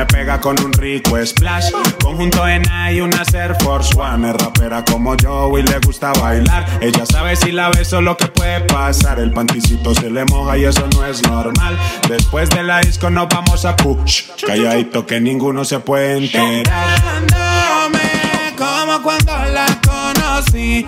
me 0.00 0.06
pega 0.06 0.40
con 0.40 0.58
un 0.64 0.72
rico 0.72 1.18
splash. 1.24 1.70
Conjunto 2.02 2.48
en 2.48 2.62
y 2.90 3.00
una 3.00 3.22
Air 3.34 3.54
Force 3.62 3.94
One. 3.98 4.30
Es 4.30 4.36
rapera 4.36 4.82
como 4.82 5.14
yo 5.16 5.58
y 5.58 5.62
le 5.62 5.78
gusta 5.80 6.12
bailar. 6.14 6.64
Ella 6.80 7.04
sabe 7.04 7.36
si 7.36 7.52
la 7.52 7.68
beso 7.68 8.00
lo 8.00 8.16
que 8.16 8.26
puede 8.28 8.60
pasar. 8.60 9.18
El 9.18 9.30
panticito 9.32 9.94
se 9.94 10.10
le 10.10 10.24
moja 10.24 10.56
y 10.56 10.64
eso 10.64 10.88
no 10.94 11.04
es 11.04 11.22
normal. 11.22 11.78
Después 12.08 12.48
de 12.48 12.62
la 12.62 12.80
disco 12.80 13.10
nos 13.10 13.28
vamos 13.28 13.66
a 13.66 13.76
push. 13.76 14.30
Calladito 14.46 15.06
que 15.06 15.20
ninguno 15.20 15.66
se 15.66 15.80
puede 15.80 16.16
enterar. 16.16 16.96
como 18.56 19.02
cuando 19.02 19.32
la 19.52 19.66
conocí. 19.84 20.86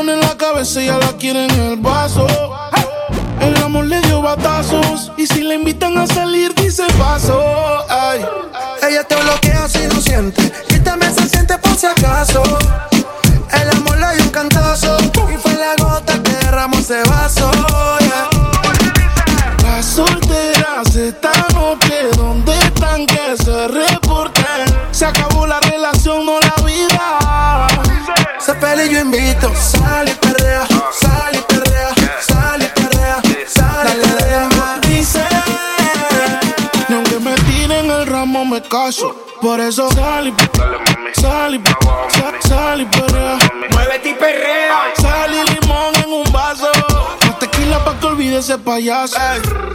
en 0.00 0.20
la 0.20 0.36
cabeza 0.38 0.82
y 0.82 0.86
ya 0.86 0.96
la 0.96 1.12
quieren 1.18 1.50
en 1.50 1.60
el 1.72 1.76
vaso. 1.76 2.26
El 3.40 3.56
amor 3.62 3.84
le 3.84 4.00
dio 4.00 4.22
batazos 4.22 5.12
y 5.18 5.26
si 5.26 5.42
la 5.42 5.54
invitan 5.54 5.98
a 5.98 6.06
salir 6.06 6.54
dice 6.54 6.84
paso. 6.98 7.38
Ay. 7.90 8.24
Ella 8.88 9.04
te 9.04 9.14
bloquea 9.16 9.68
si 9.68 9.86
no 9.88 10.00
siente, 10.00 10.50
quítame 10.68 11.12
se 11.12 11.28
siente 11.28 11.58
por 11.58 11.76
si 11.76 11.86
acaso. 11.86 12.42
Caso. 38.92 39.14
Por 39.40 39.60
eso 39.60 39.90
sal 39.90 40.28
y 40.28 41.20
sal 41.20 41.54
y 41.54 42.48
sal, 42.48 42.80
y 42.80 42.84
perrea. 42.86 43.38
Muévete 43.72 44.10
y 44.10 44.14
perrea. 44.14 44.92
Sal 45.00 45.30
y 45.32 45.54
limón 45.54 45.94
en 46.04 46.12
un 46.12 46.32
vaso. 46.32 46.68
Más 47.26 47.38
tequila 47.38 47.84
pa' 47.84 47.98
que 47.98 48.06
olvide 48.06 48.38
ese 48.38 48.58
payaso. 48.58 49.18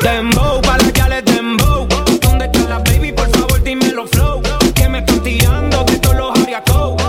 Dembow, 0.02 0.62
pa' 0.62 0.78
las 0.78 0.94
gales 0.94 1.26
dembow. 1.26 1.88
¿Dónde 2.22 2.46
está 2.46 2.60
la 2.70 2.80
baby? 2.80 3.12
Por 3.12 3.30
favor, 3.30 3.64
dímelo 3.64 4.08
flow. 4.08 4.42
Que 4.74 4.88
me 4.88 5.00
están 5.00 5.22
tirando 5.22 5.84
de 5.84 6.00
todos 6.00 6.16
los 6.16 6.40
ariacos. 6.40 7.02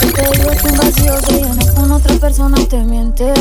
Si 0.00 0.12
te 0.12 0.22
digo 0.22 0.50
que 0.50 0.68
un 0.68 0.78
vacío 0.78 1.20
se 1.20 1.32
llena 1.32 1.74
con 1.74 1.92
otra 1.92 2.14
persona 2.14 2.56
te 2.68 2.78
miente. 2.78 3.32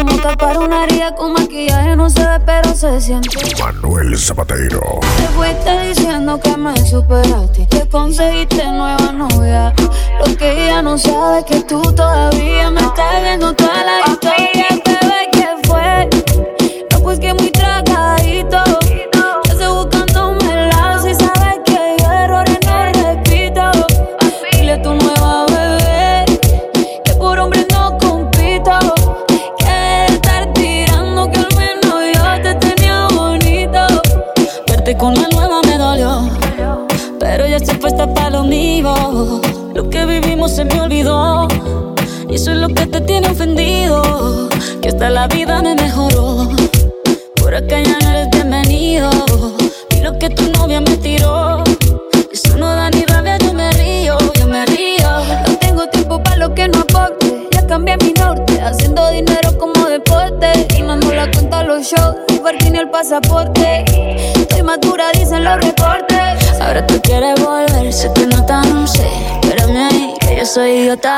Como 0.00 0.16
tapar 0.16 0.56
una 0.56 0.84
herida 0.84 1.14
con 1.14 1.34
maquillaje, 1.34 1.94
no 1.94 2.08
se 2.08 2.26
ve 2.26 2.40
pero 2.46 2.74
se 2.74 2.98
siente. 3.02 3.28
Manuel 3.60 4.16
Zapatero. 4.16 4.80
Te 5.18 5.28
fuiste 5.28 5.88
diciendo 5.88 6.40
que 6.40 6.56
me 6.56 6.74
superaste 6.86 7.66
que 7.68 7.86
conseguiste 7.86 8.64
nueva 8.64 9.12
novia. 9.12 9.74
Lo 10.18 10.34
que 10.38 10.52
ella 10.52 10.80
no 10.80 10.96
sabe 10.96 11.40
es 11.40 11.44
que 11.44 11.60
tú 11.64 11.82
todavía 11.82 12.70
me 12.70 12.80
estás 12.80 13.22
viendo 13.22 13.52
toda 13.52 13.84
la 13.84 14.10
historia. 14.10 14.79
Lo 39.74 39.90
que 39.90 40.06
vivimos 40.06 40.56
se 40.56 40.64
me 40.64 40.80
olvidó. 40.80 41.46
Y 42.30 42.36
eso 42.36 42.52
es 42.52 42.56
lo 42.56 42.68
que 42.68 42.86
te 42.86 43.02
tiene 43.02 43.28
ofendido. 43.28 44.48
Que 44.80 44.88
hasta 44.88 45.10
la 45.10 45.28
vida 45.28 45.60
me 45.60 45.74
mejoró. 45.74 46.48
Por 47.36 47.54
acá 47.54 47.82
ya 47.82 47.98
no 47.98 48.10
eres 48.10 48.30
bienvenido. 48.30 49.10
Y 49.90 50.00
lo 50.00 50.18
que 50.18 50.30
tu 50.30 50.50
novia 50.52 50.80
me 50.80 50.96
tiró. 50.96 51.62
Eso 52.32 52.56
no 52.56 52.68
da 52.68 52.88
ni 52.90 53.04
rabia, 53.04 53.36
yo 53.38 53.52
me 53.52 53.70
río, 53.72 54.16
yo 54.38 54.46
me 54.46 54.64
río. 54.64 55.10
No 55.46 55.56
tengo 55.58 55.86
tiempo 55.88 56.22
para 56.22 56.36
lo 56.36 56.54
que 56.54 56.68
no 56.68 56.80
aporte. 56.80 57.48
Ya 57.50 57.66
cambié 57.66 57.98
mi 57.98 58.14
norte, 58.14 58.58
haciendo 58.62 59.10
dinero 59.10 59.50
como 59.58 59.86
deporte. 59.86 60.66
Y 60.78 60.82
mando 60.82 61.12
la 61.12 61.30
cuenta 61.30 61.58
a 61.58 61.64
los 61.64 61.82
shows, 61.82 62.16
ni 62.70 62.78
el 62.78 62.88
pasaporte. 62.88 63.84
Estoy 64.34 64.62
madura, 64.62 65.10
dicen 65.12 65.44
los 65.44 65.56
reportes. 65.56 66.09
Ahora 66.60 66.86
tú 66.86 67.00
quieres 67.02 67.42
volver, 67.42 67.92
se 67.92 68.08
te 68.10 68.26
nota, 68.26 68.62
no 68.62 68.86
sé. 68.86 69.06
Espérame 69.42 70.14
que 70.20 70.36
yo 70.36 70.44
soy 70.44 70.70
idiota. 70.70 71.16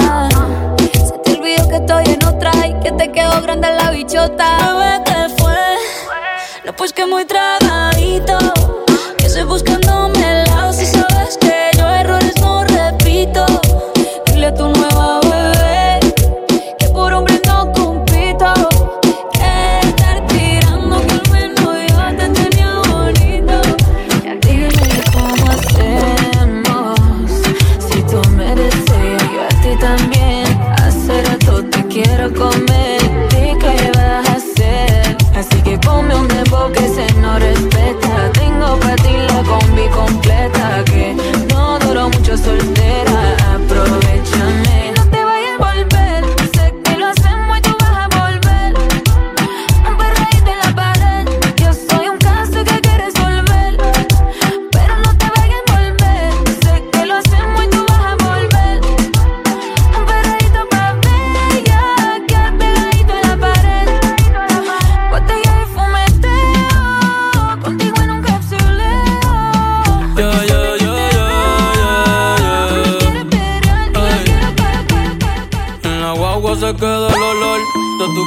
Se 0.78 1.18
te 1.18 1.38
olvidó 1.38 1.68
que 1.68 1.76
estoy 1.76 2.04
en 2.06 2.24
otra 2.24 2.52
y 2.66 2.74
que 2.80 2.92
te 2.92 3.10
quedó 3.10 3.42
grande 3.42 3.68
la 3.70 3.90
bichota. 3.90 4.56
Bebé, 4.72 5.02
¿qué 5.04 5.42
fue? 5.42 5.52
No, 6.64 6.72
pues 6.74 6.92
que 6.92 7.06
muy 7.06 7.24
tragadito. 7.24 8.51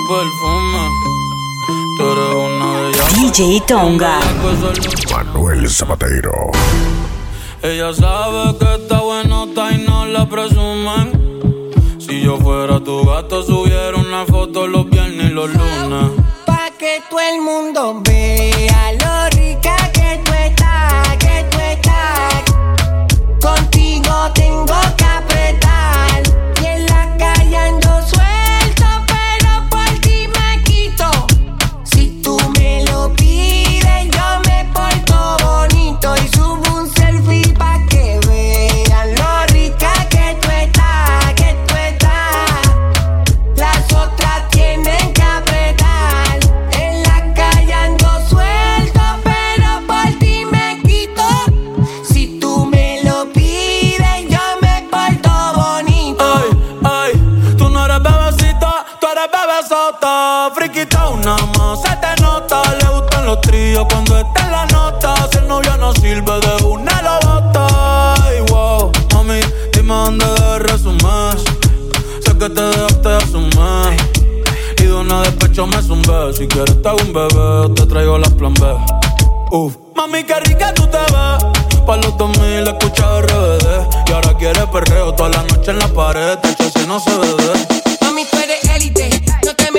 Perfume. 0.08 0.90
Tú 1.98 2.12
eres 2.12 2.36
una 2.36 2.82
de 2.82 2.90
ellas. 2.90 3.16
DJ 3.16 3.62
Tonga. 3.68 4.20
Manuel 5.12 5.70
Zapatero. 5.70 6.52
Ella 7.62 7.94
sabe 7.94 8.58
que 8.60 8.76
está 8.76 9.00
buenota 9.02 9.72
y 9.72 9.80
no 9.80 10.06
la 10.06 10.28
presumen. 10.30 11.26
Si 11.98 12.22
yo 12.22 12.38
fuera 12.38 12.80
tu 12.80 13.04
gato, 13.06 13.42
subiera 13.42 13.98
una 13.98 14.26
foto 14.26 14.68
los 14.68 14.88
viernes 14.90 15.32
y 15.32 15.34
los 15.34 15.50
lunes. 15.50 16.12
Pa' 16.46 16.70
que 16.78 17.02
todo 17.10 17.20
el 17.22 17.42
mundo 17.42 18.02
vea 18.04 18.92
lo 18.94 19.30
rica 19.36 19.76
que 19.92 20.22
tú 20.24 20.32
estás, 20.34 20.94
tríos 63.76 63.88
cuando 63.92 64.18
está 64.18 64.46
en 64.46 64.52
la 64.52 64.66
nota. 64.68 65.30
Si 65.32 65.38
el 65.38 65.48
novio 65.48 65.78
no 65.78 65.94
sirve 65.94 66.40
de 66.40 66.64
una, 66.66 67.02
lo 67.02 67.28
bota. 67.28 68.16
Ay, 68.24 68.40
wow, 68.50 68.92
mami, 69.14 69.40
dime 69.74 69.94
dónde 69.94 70.60
resumir. 70.60 71.38
Sé 72.24 72.38
que 72.38 72.50
te 72.50 72.62
dejaste 72.62 73.10
de 73.10 73.18
asumir. 73.18 73.98
Y 74.78 74.84
de 74.84 74.94
una 74.94 75.22
despecho 75.22 75.68
me 75.68 75.82
zumbé. 75.82 76.34
Si 76.34 76.48
quieres 76.48 76.82
te 76.82 76.90
hago 76.90 77.00
un 77.02 77.14
bebé, 77.14 77.74
te 77.76 77.86
traigo 77.86 78.18
las 78.18 78.32
plan 78.34 78.54
B. 78.54 78.66
Uf. 79.52 79.76
Mami, 79.96 80.24
qué 80.24 80.40
rica 80.42 80.74
tú 80.74 80.84
te 80.88 80.98
ves. 80.98 81.84
Pa' 81.86 81.98
los 81.98 82.18
2000 82.18 82.68
escucha 82.68 83.22
RBD. 83.22 84.08
Y 84.08 84.12
ahora 84.12 84.34
quieres 84.38 84.66
perreo 84.72 85.14
toda 85.14 85.30
la 85.30 85.44
noche 85.44 85.72
en 85.72 85.80
la 85.80 85.88
pared. 85.88 86.38
Te 86.40 86.70
si 86.70 86.88
no 86.88 87.00
se 87.00 87.12
ve. 87.18 87.28
Mami, 88.02 88.26
nuestra 89.44 89.72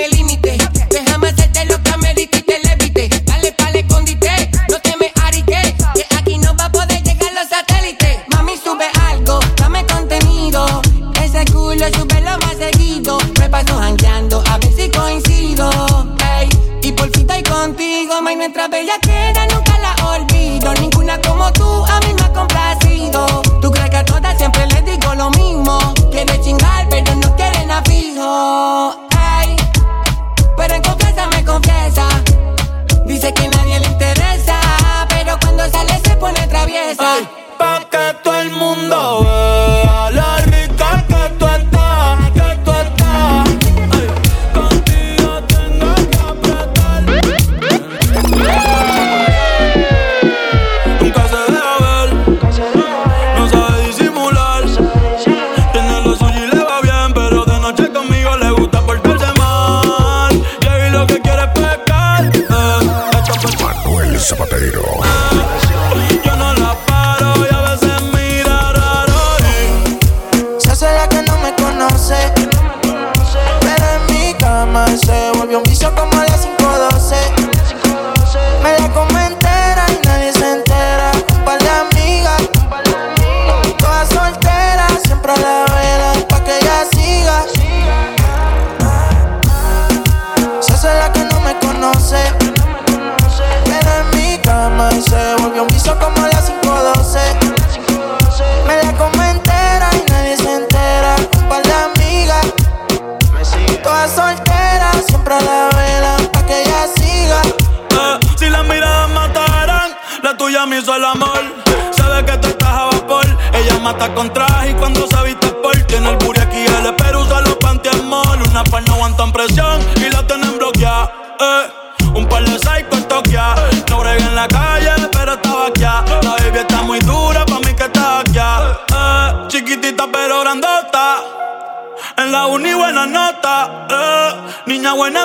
bella 18.69 18.97
queda 18.99 19.16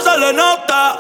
se 0.03 0.19
le 0.19 0.33
nota, 0.33 0.97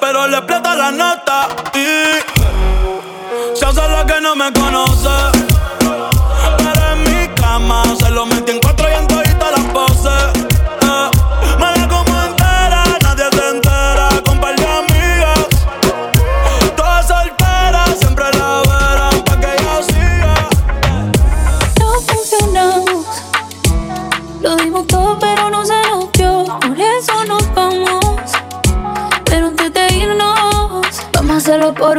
pero 0.00 0.26
le 0.26 0.36
explota 0.38 0.74
la 0.74 0.90
nota 0.90 1.48
y 1.74 3.56
se 3.56 3.64
hace 3.64 3.88
la 3.88 4.04
que 4.04 4.20
no 4.20 4.34
me 4.34 4.52
conoce. 4.52 5.08
Pero 6.58 6.92
en 6.92 7.02
mi 7.04 7.28
cama 7.34 7.82
se 7.98 8.10
lo 8.10 8.26
metí 8.26 8.52
en 8.52 8.60
cuatro 8.60 8.88
y 8.90 8.94
en 8.94 9.06
todita 9.06 9.50
las 9.50 9.64
poses. 9.72 10.39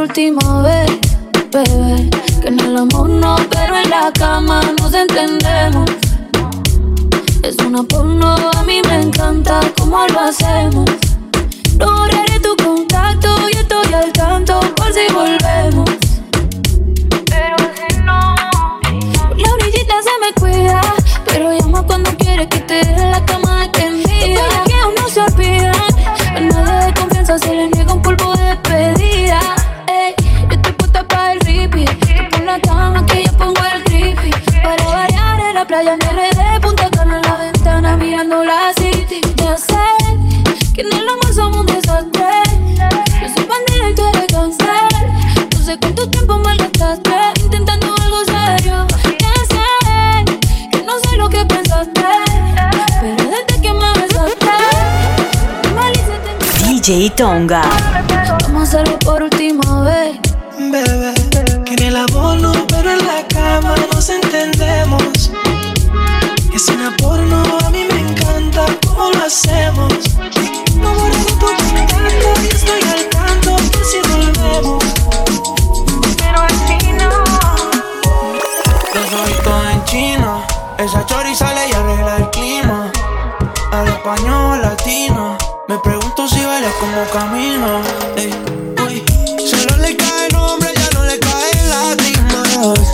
Última 0.02 0.62
vez, 0.62 0.90
bebé. 1.52 2.10
Que 2.40 2.48
en 2.48 2.58
el 2.58 2.76
amor 2.76 3.08
no, 3.08 3.36
pero 3.50 3.76
en 3.76 3.88
la 3.88 4.10
cama 4.12 4.60
nos 4.80 4.92
entendemos. 4.92 5.88
Es 7.42 7.56
una 7.64 7.84
porno, 7.84 8.34
a 8.34 8.62
mí 8.64 8.80
me 8.88 9.02
encanta 9.02 9.60
cómo 9.78 10.04
lo 10.08 10.20
hacemos. 10.20 10.90
No 11.78 11.86
borraré 11.86 12.40
tu 12.40 12.56
contacto 12.56 13.28
y 13.52 13.56
estoy 13.56 13.94
al 13.94 14.12
tanto 14.12 14.60
por 14.74 14.92
si 14.92 15.12
volvemos. 15.12 15.88
Pero 17.26 17.56
si 17.76 17.96
no, 18.00 18.34
la 19.36 19.52
orillita 19.54 19.94
se 20.02 20.14
me 20.20 20.32
cuida, 20.40 20.80
pero 21.26 21.56
llama 21.56 21.82
cuando 21.82 22.10
quiere 22.16 22.48
que 22.48 22.58
te 22.58 22.74
deje 22.74 23.10
la 23.10 23.24
cama 23.24 23.51
la 35.62 35.68
playa 35.68 35.96
me 35.96 36.06
RD, 36.06 36.60
Punta 36.60 36.90
Cana 36.90 37.16
en 37.18 37.22
la 37.22 37.36
ventana 37.36 37.96
mirando 37.96 38.42
la 38.42 38.72
city. 38.74 39.20
Ya 39.36 39.56
sé 39.56 39.86
que 40.74 40.80
en 40.80 40.92
el 40.92 41.08
amor 41.08 41.32
somos 41.32 41.60
un 41.60 41.66
desastre. 41.66 42.42
Yo 43.20 43.28
soy 43.32 43.46
bandera 43.46 43.90
y 43.90 43.94
tú 43.94 44.02
eres 44.08 44.26
cáncer. 44.32 44.90
No 45.52 45.64
sé 45.64 45.78
cuánto 45.78 46.08
tiempo 46.10 46.38
me 46.38 46.56
gastaste 46.56 47.42
intentando 47.44 47.94
algo 47.94 48.24
serio. 48.24 48.86
Ya 49.20 49.34
sé 49.52 50.24
que 50.72 50.82
no 50.82 50.98
sé 50.98 51.16
lo 51.16 51.28
que 51.28 51.44
pensaste, 51.44 52.08
pero 53.00 53.24
desde 53.30 53.62
que 53.62 53.72
me 53.72 53.92
besaste, 54.00 54.46
te 56.58 56.72
DJ 56.72 57.10
Tonga. 57.10 57.62
Vamos 58.42 58.60
a 58.60 58.62
hacerlo 58.62 58.98
por 58.98 59.22
última 59.22 59.82
vez. 59.82 60.11
Esa 80.82 81.06
chori 81.06 81.32
sale 81.32 81.68
y 81.68 81.72
arregla 81.72 82.16
el 82.16 82.30
clima. 82.30 82.90
Al 83.70 83.86
español 83.86 84.60
latino. 84.60 85.38
Me 85.68 85.78
pregunto 85.78 86.26
si 86.26 86.44
baila 86.44 86.70
como 86.80 87.04
camino. 87.12 87.80
Uy. 88.84 89.04
Solo 89.48 89.76
le 89.76 89.96
cae 89.96 90.26
el 90.26 90.32
nombre, 90.32 90.72
ya 90.74 90.90
no 90.98 91.04
le 91.04 91.20
caen 91.20 91.70
lágrimas. 91.70 92.91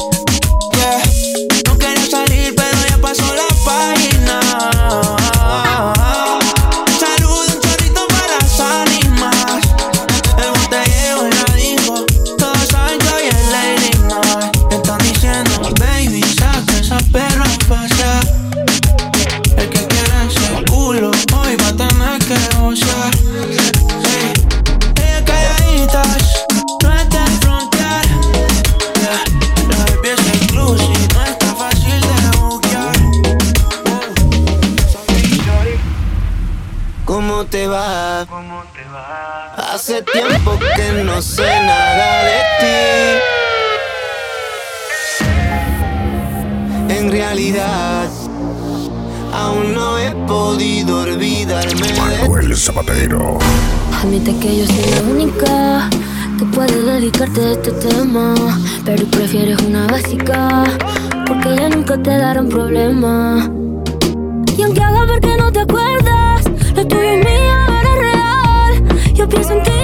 tiempo 40.03 40.59
que 40.77 41.05
no 41.05 41.21
sé 41.23 41.43
nada 41.43 42.25
de 42.25 42.39
ti. 42.61 42.77
En 46.95 47.11
realidad, 47.11 48.09
aún 49.33 49.75
no 49.75 49.99
he 49.99 50.11
podido 50.27 51.01
olvidarme. 51.01 51.93
Manuel 51.97 52.57
Zapatero. 52.57 53.39
Admite 54.03 54.37
que 54.39 54.59
yo 54.59 54.67
soy 54.67 54.91
la 54.91 55.01
única 55.11 55.91
que 56.39 56.45
puede 56.47 56.83
dedicarte 56.83 57.41
a 57.41 57.53
este 57.53 57.73
tema, 57.73 58.35
pero 58.85 59.05
prefieres 59.07 59.61
una 59.63 59.87
básica 59.87 60.65
porque 61.27 61.57
ya 61.57 61.69
nunca 61.69 61.97
te 62.01 62.11
darán 62.17 62.49
problema. 62.49 63.51
Y 64.57 64.63
aunque 64.63 64.83
haga 64.83 65.05
ver 65.07 65.21
que 65.21 65.37
no 65.37 65.53
te 65.53 65.61
acuerdas, 65.61 66.45
lo 66.75 66.87
tuyo 66.87 67.03
es 67.03 67.25
mío. 67.25 67.49
Yo 69.19 69.29
pienso 69.29 69.53
en 69.53 69.63
ti 69.65 69.78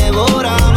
devora. 0.00 0.69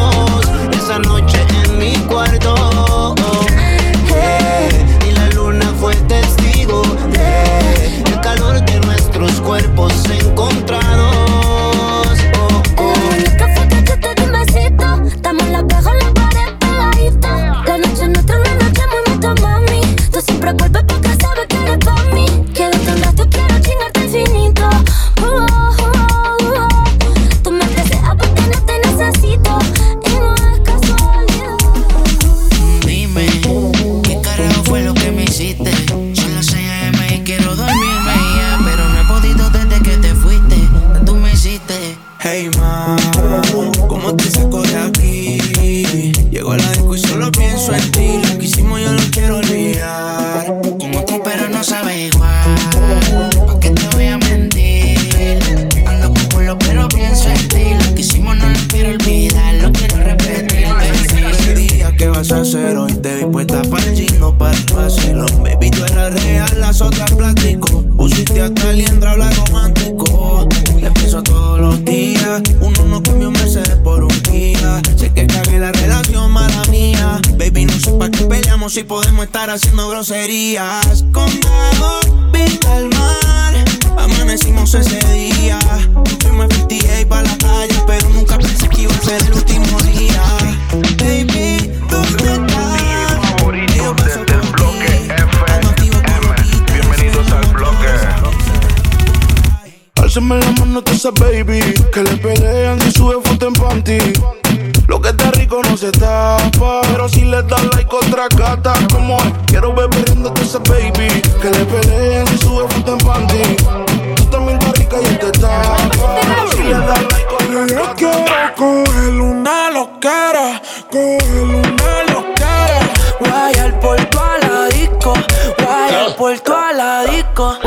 Coge 118.55 119.11
luna 119.11 119.69
locara, 119.71 120.61
coge 120.89 121.45
luna 121.51 122.03
locara. 122.13 122.79
Guay 123.19 123.53
al 123.59 123.79
puerto 123.79 124.19
a 124.19 124.37
la 124.39 124.67
disco, 124.67 125.13
guay 125.57 125.93
al 125.95 126.11
ah. 126.11 126.15
puerto 126.17 126.55
a 126.55 126.73
la 126.73 127.03
disco. 127.05 127.57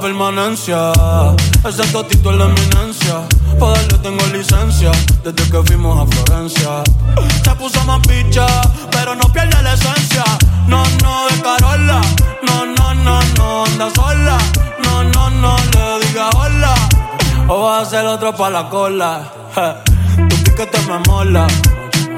permanencia. 0.00 0.92
Ese 1.66 1.82
totito 1.92 2.30
es 2.30 2.36
la 2.36 2.44
eminencia. 2.44 3.20
Pa' 3.58 3.70
darle 3.70 3.98
tengo 3.98 4.26
licencia 4.26 4.90
desde 5.24 5.50
que 5.50 5.62
fuimos 5.64 5.98
a 5.98 6.06
Florencia. 6.06 6.82
Se 7.44 7.54
puso 7.56 7.84
más 7.84 8.00
picha, 8.06 8.46
pero 8.90 9.14
no 9.14 9.32
pierde 9.32 9.62
la 9.62 9.74
esencia. 9.74 10.24
No, 10.66 10.82
no, 11.02 11.26
de 11.28 11.42
Carola. 11.42 12.00
No, 12.42 12.66
no, 12.66 12.94
no, 12.94 13.20
no, 13.36 13.64
anda 13.64 13.90
sola. 13.94 14.38
No, 14.84 15.04
no, 15.04 15.30
no, 15.30 15.56
le 15.56 16.06
diga 16.06 16.30
hola. 16.30 16.74
O 17.48 17.62
va 17.62 17.78
a 17.78 17.82
hacer 17.82 18.06
otro 18.06 18.34
pa' 18.34 18.50
la 18.50 18.68
cola. 18.68 19.32
Je. 19.54 20.28
Tu 20.28 20.36
piquete 20.44 20.78
me 20.88 20.98
mola. 21.08 21.46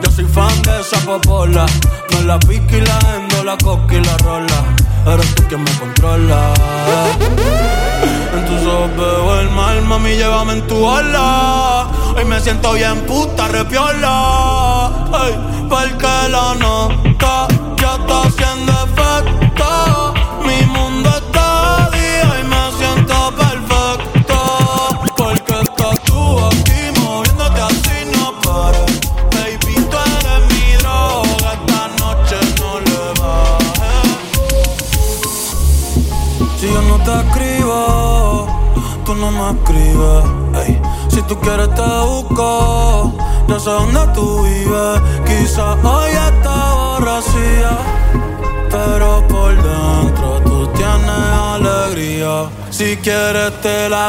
Yo 0.03 0.11
soy 0.11 0.25
fan 0.25 0.63
de 0.63 0.81
esa 0.81 0.99
popola. 0.99 1.67
Me 2.11 2.23
la 2.25 2.39
pica 2.39 2.77
y 2.77 2.81
la 2.81 2.99
endo, 3.17 3.45
la 3.45 3.57
coca 3.57 3.95
y 3.95 4.05
la 4.05 4.17
rola. 4.19 4.65
Eres 5.07 5.35
tú 5.35 5.43
quien 5.49 5.63
me 5.63 5.71
controla. 5.79 6.53
En 8.41 8.47
tus 8.47 8.67
ojos 8.67 9.41
el 9.41 9.51
mal, 9.51 9.83
mami, 9.83 10.17
llévame 10.17 10.55
en 10.55 10.67
tu 10.67 10.89
ala. 10.89 11.87
Hoy 12.17 12.25
me 12.25 12.41
siento 12.41 12.73
bien 12.73 13.01
puta, 13.07 13.49
repiola. 13.49 14.91
Ey, 15.27 15.35
porque 15.69 16.29
la 16.31 16.55
nota 16.55 17.49
ya 17.77 17.97
está 17.97 18.20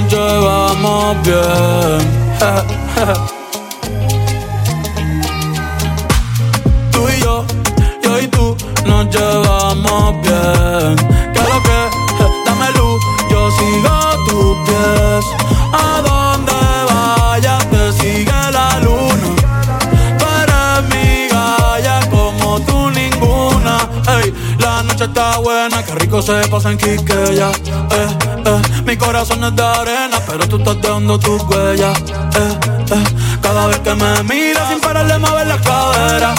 nos 0.00 0.12
llevamos 0.12 1.16
bien. 1.22 2.00
tú 6.90 7.08
y 7.08 7.20
yo, 7.20 7.44
yo 8.02 8.20
y 8.20 8.26
tú 8.28 8.56
nos 8.86 9.06
llevamos 9.14 10.20
bien. 10.22 10.96
Que 11.32 11.40
lo 11.50 11.62
que, 11.66 11.78
dame 12.44 12.68
luz, 12.76 13.00
yo 13.30 13.50
sigo 13.52 13.96
tus 14.26 14.56
pies. 14.66 15.24
A 15.72 16.02
donde 16.08 16.58
vayas 16.92 17.62
te 17.70 17.82
sigue 17.92 18.40
la 18.52 18.68
luna. 18.80 19.28
Tú 20.18 20.24
eres 20.42 20.78
mi 20.90 21.06
galla 21.28 21.96
como 22.10 22.58
tú 22.62 22.90
ninguna. 22.90 23.76
La 24.58 24.82
noche 24.82 25.04
está 25.04 25.38
buena, 25.38 25.84
que 25.84 25.94
rico 25.94 26.20
se 26.20 26.48
pasa 26.48 26.72
en 26.72 26.78
Quiqueya. 26.78 27.52
Eh 27.90 28.33
corazones 29.04 29.54
de 29.54 29.62
arena, 29.62 30.18
pero 30.26 30.48
tú 30.48 30.56
estás 30.56 30.80
dejando 30.80 31.18
tus 31.18 31.42
huellas. 31.42 31.98
Eh, 31.98 32.58
eh, 32.90 33.04
cada 33.42 33.66
vez 33.66 33.78
que 33.80 33.94
me 33.94 34.22
miras 34.24 34.68
sin 34.70 34.80
parar 34.80 35.06
de 35.06 35.18
mover 35.18 35.46
la 35.46 35.58
cadera. 35.58 36.34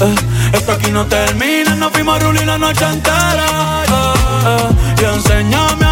Eh, 0.00 0.14
esto 0.52 0.72
aquí 0.72 0.90
no 0.90 1.04
termina, 1.06 1.74
nos 1.76 1.92
fuimos 1.92 2.20
a 2.20 2.32
la 2.44 2.58
noche 2.58 2.84
entera. 2.84 3.46
Y 5.00 5.04
enséñame 5.04 5.83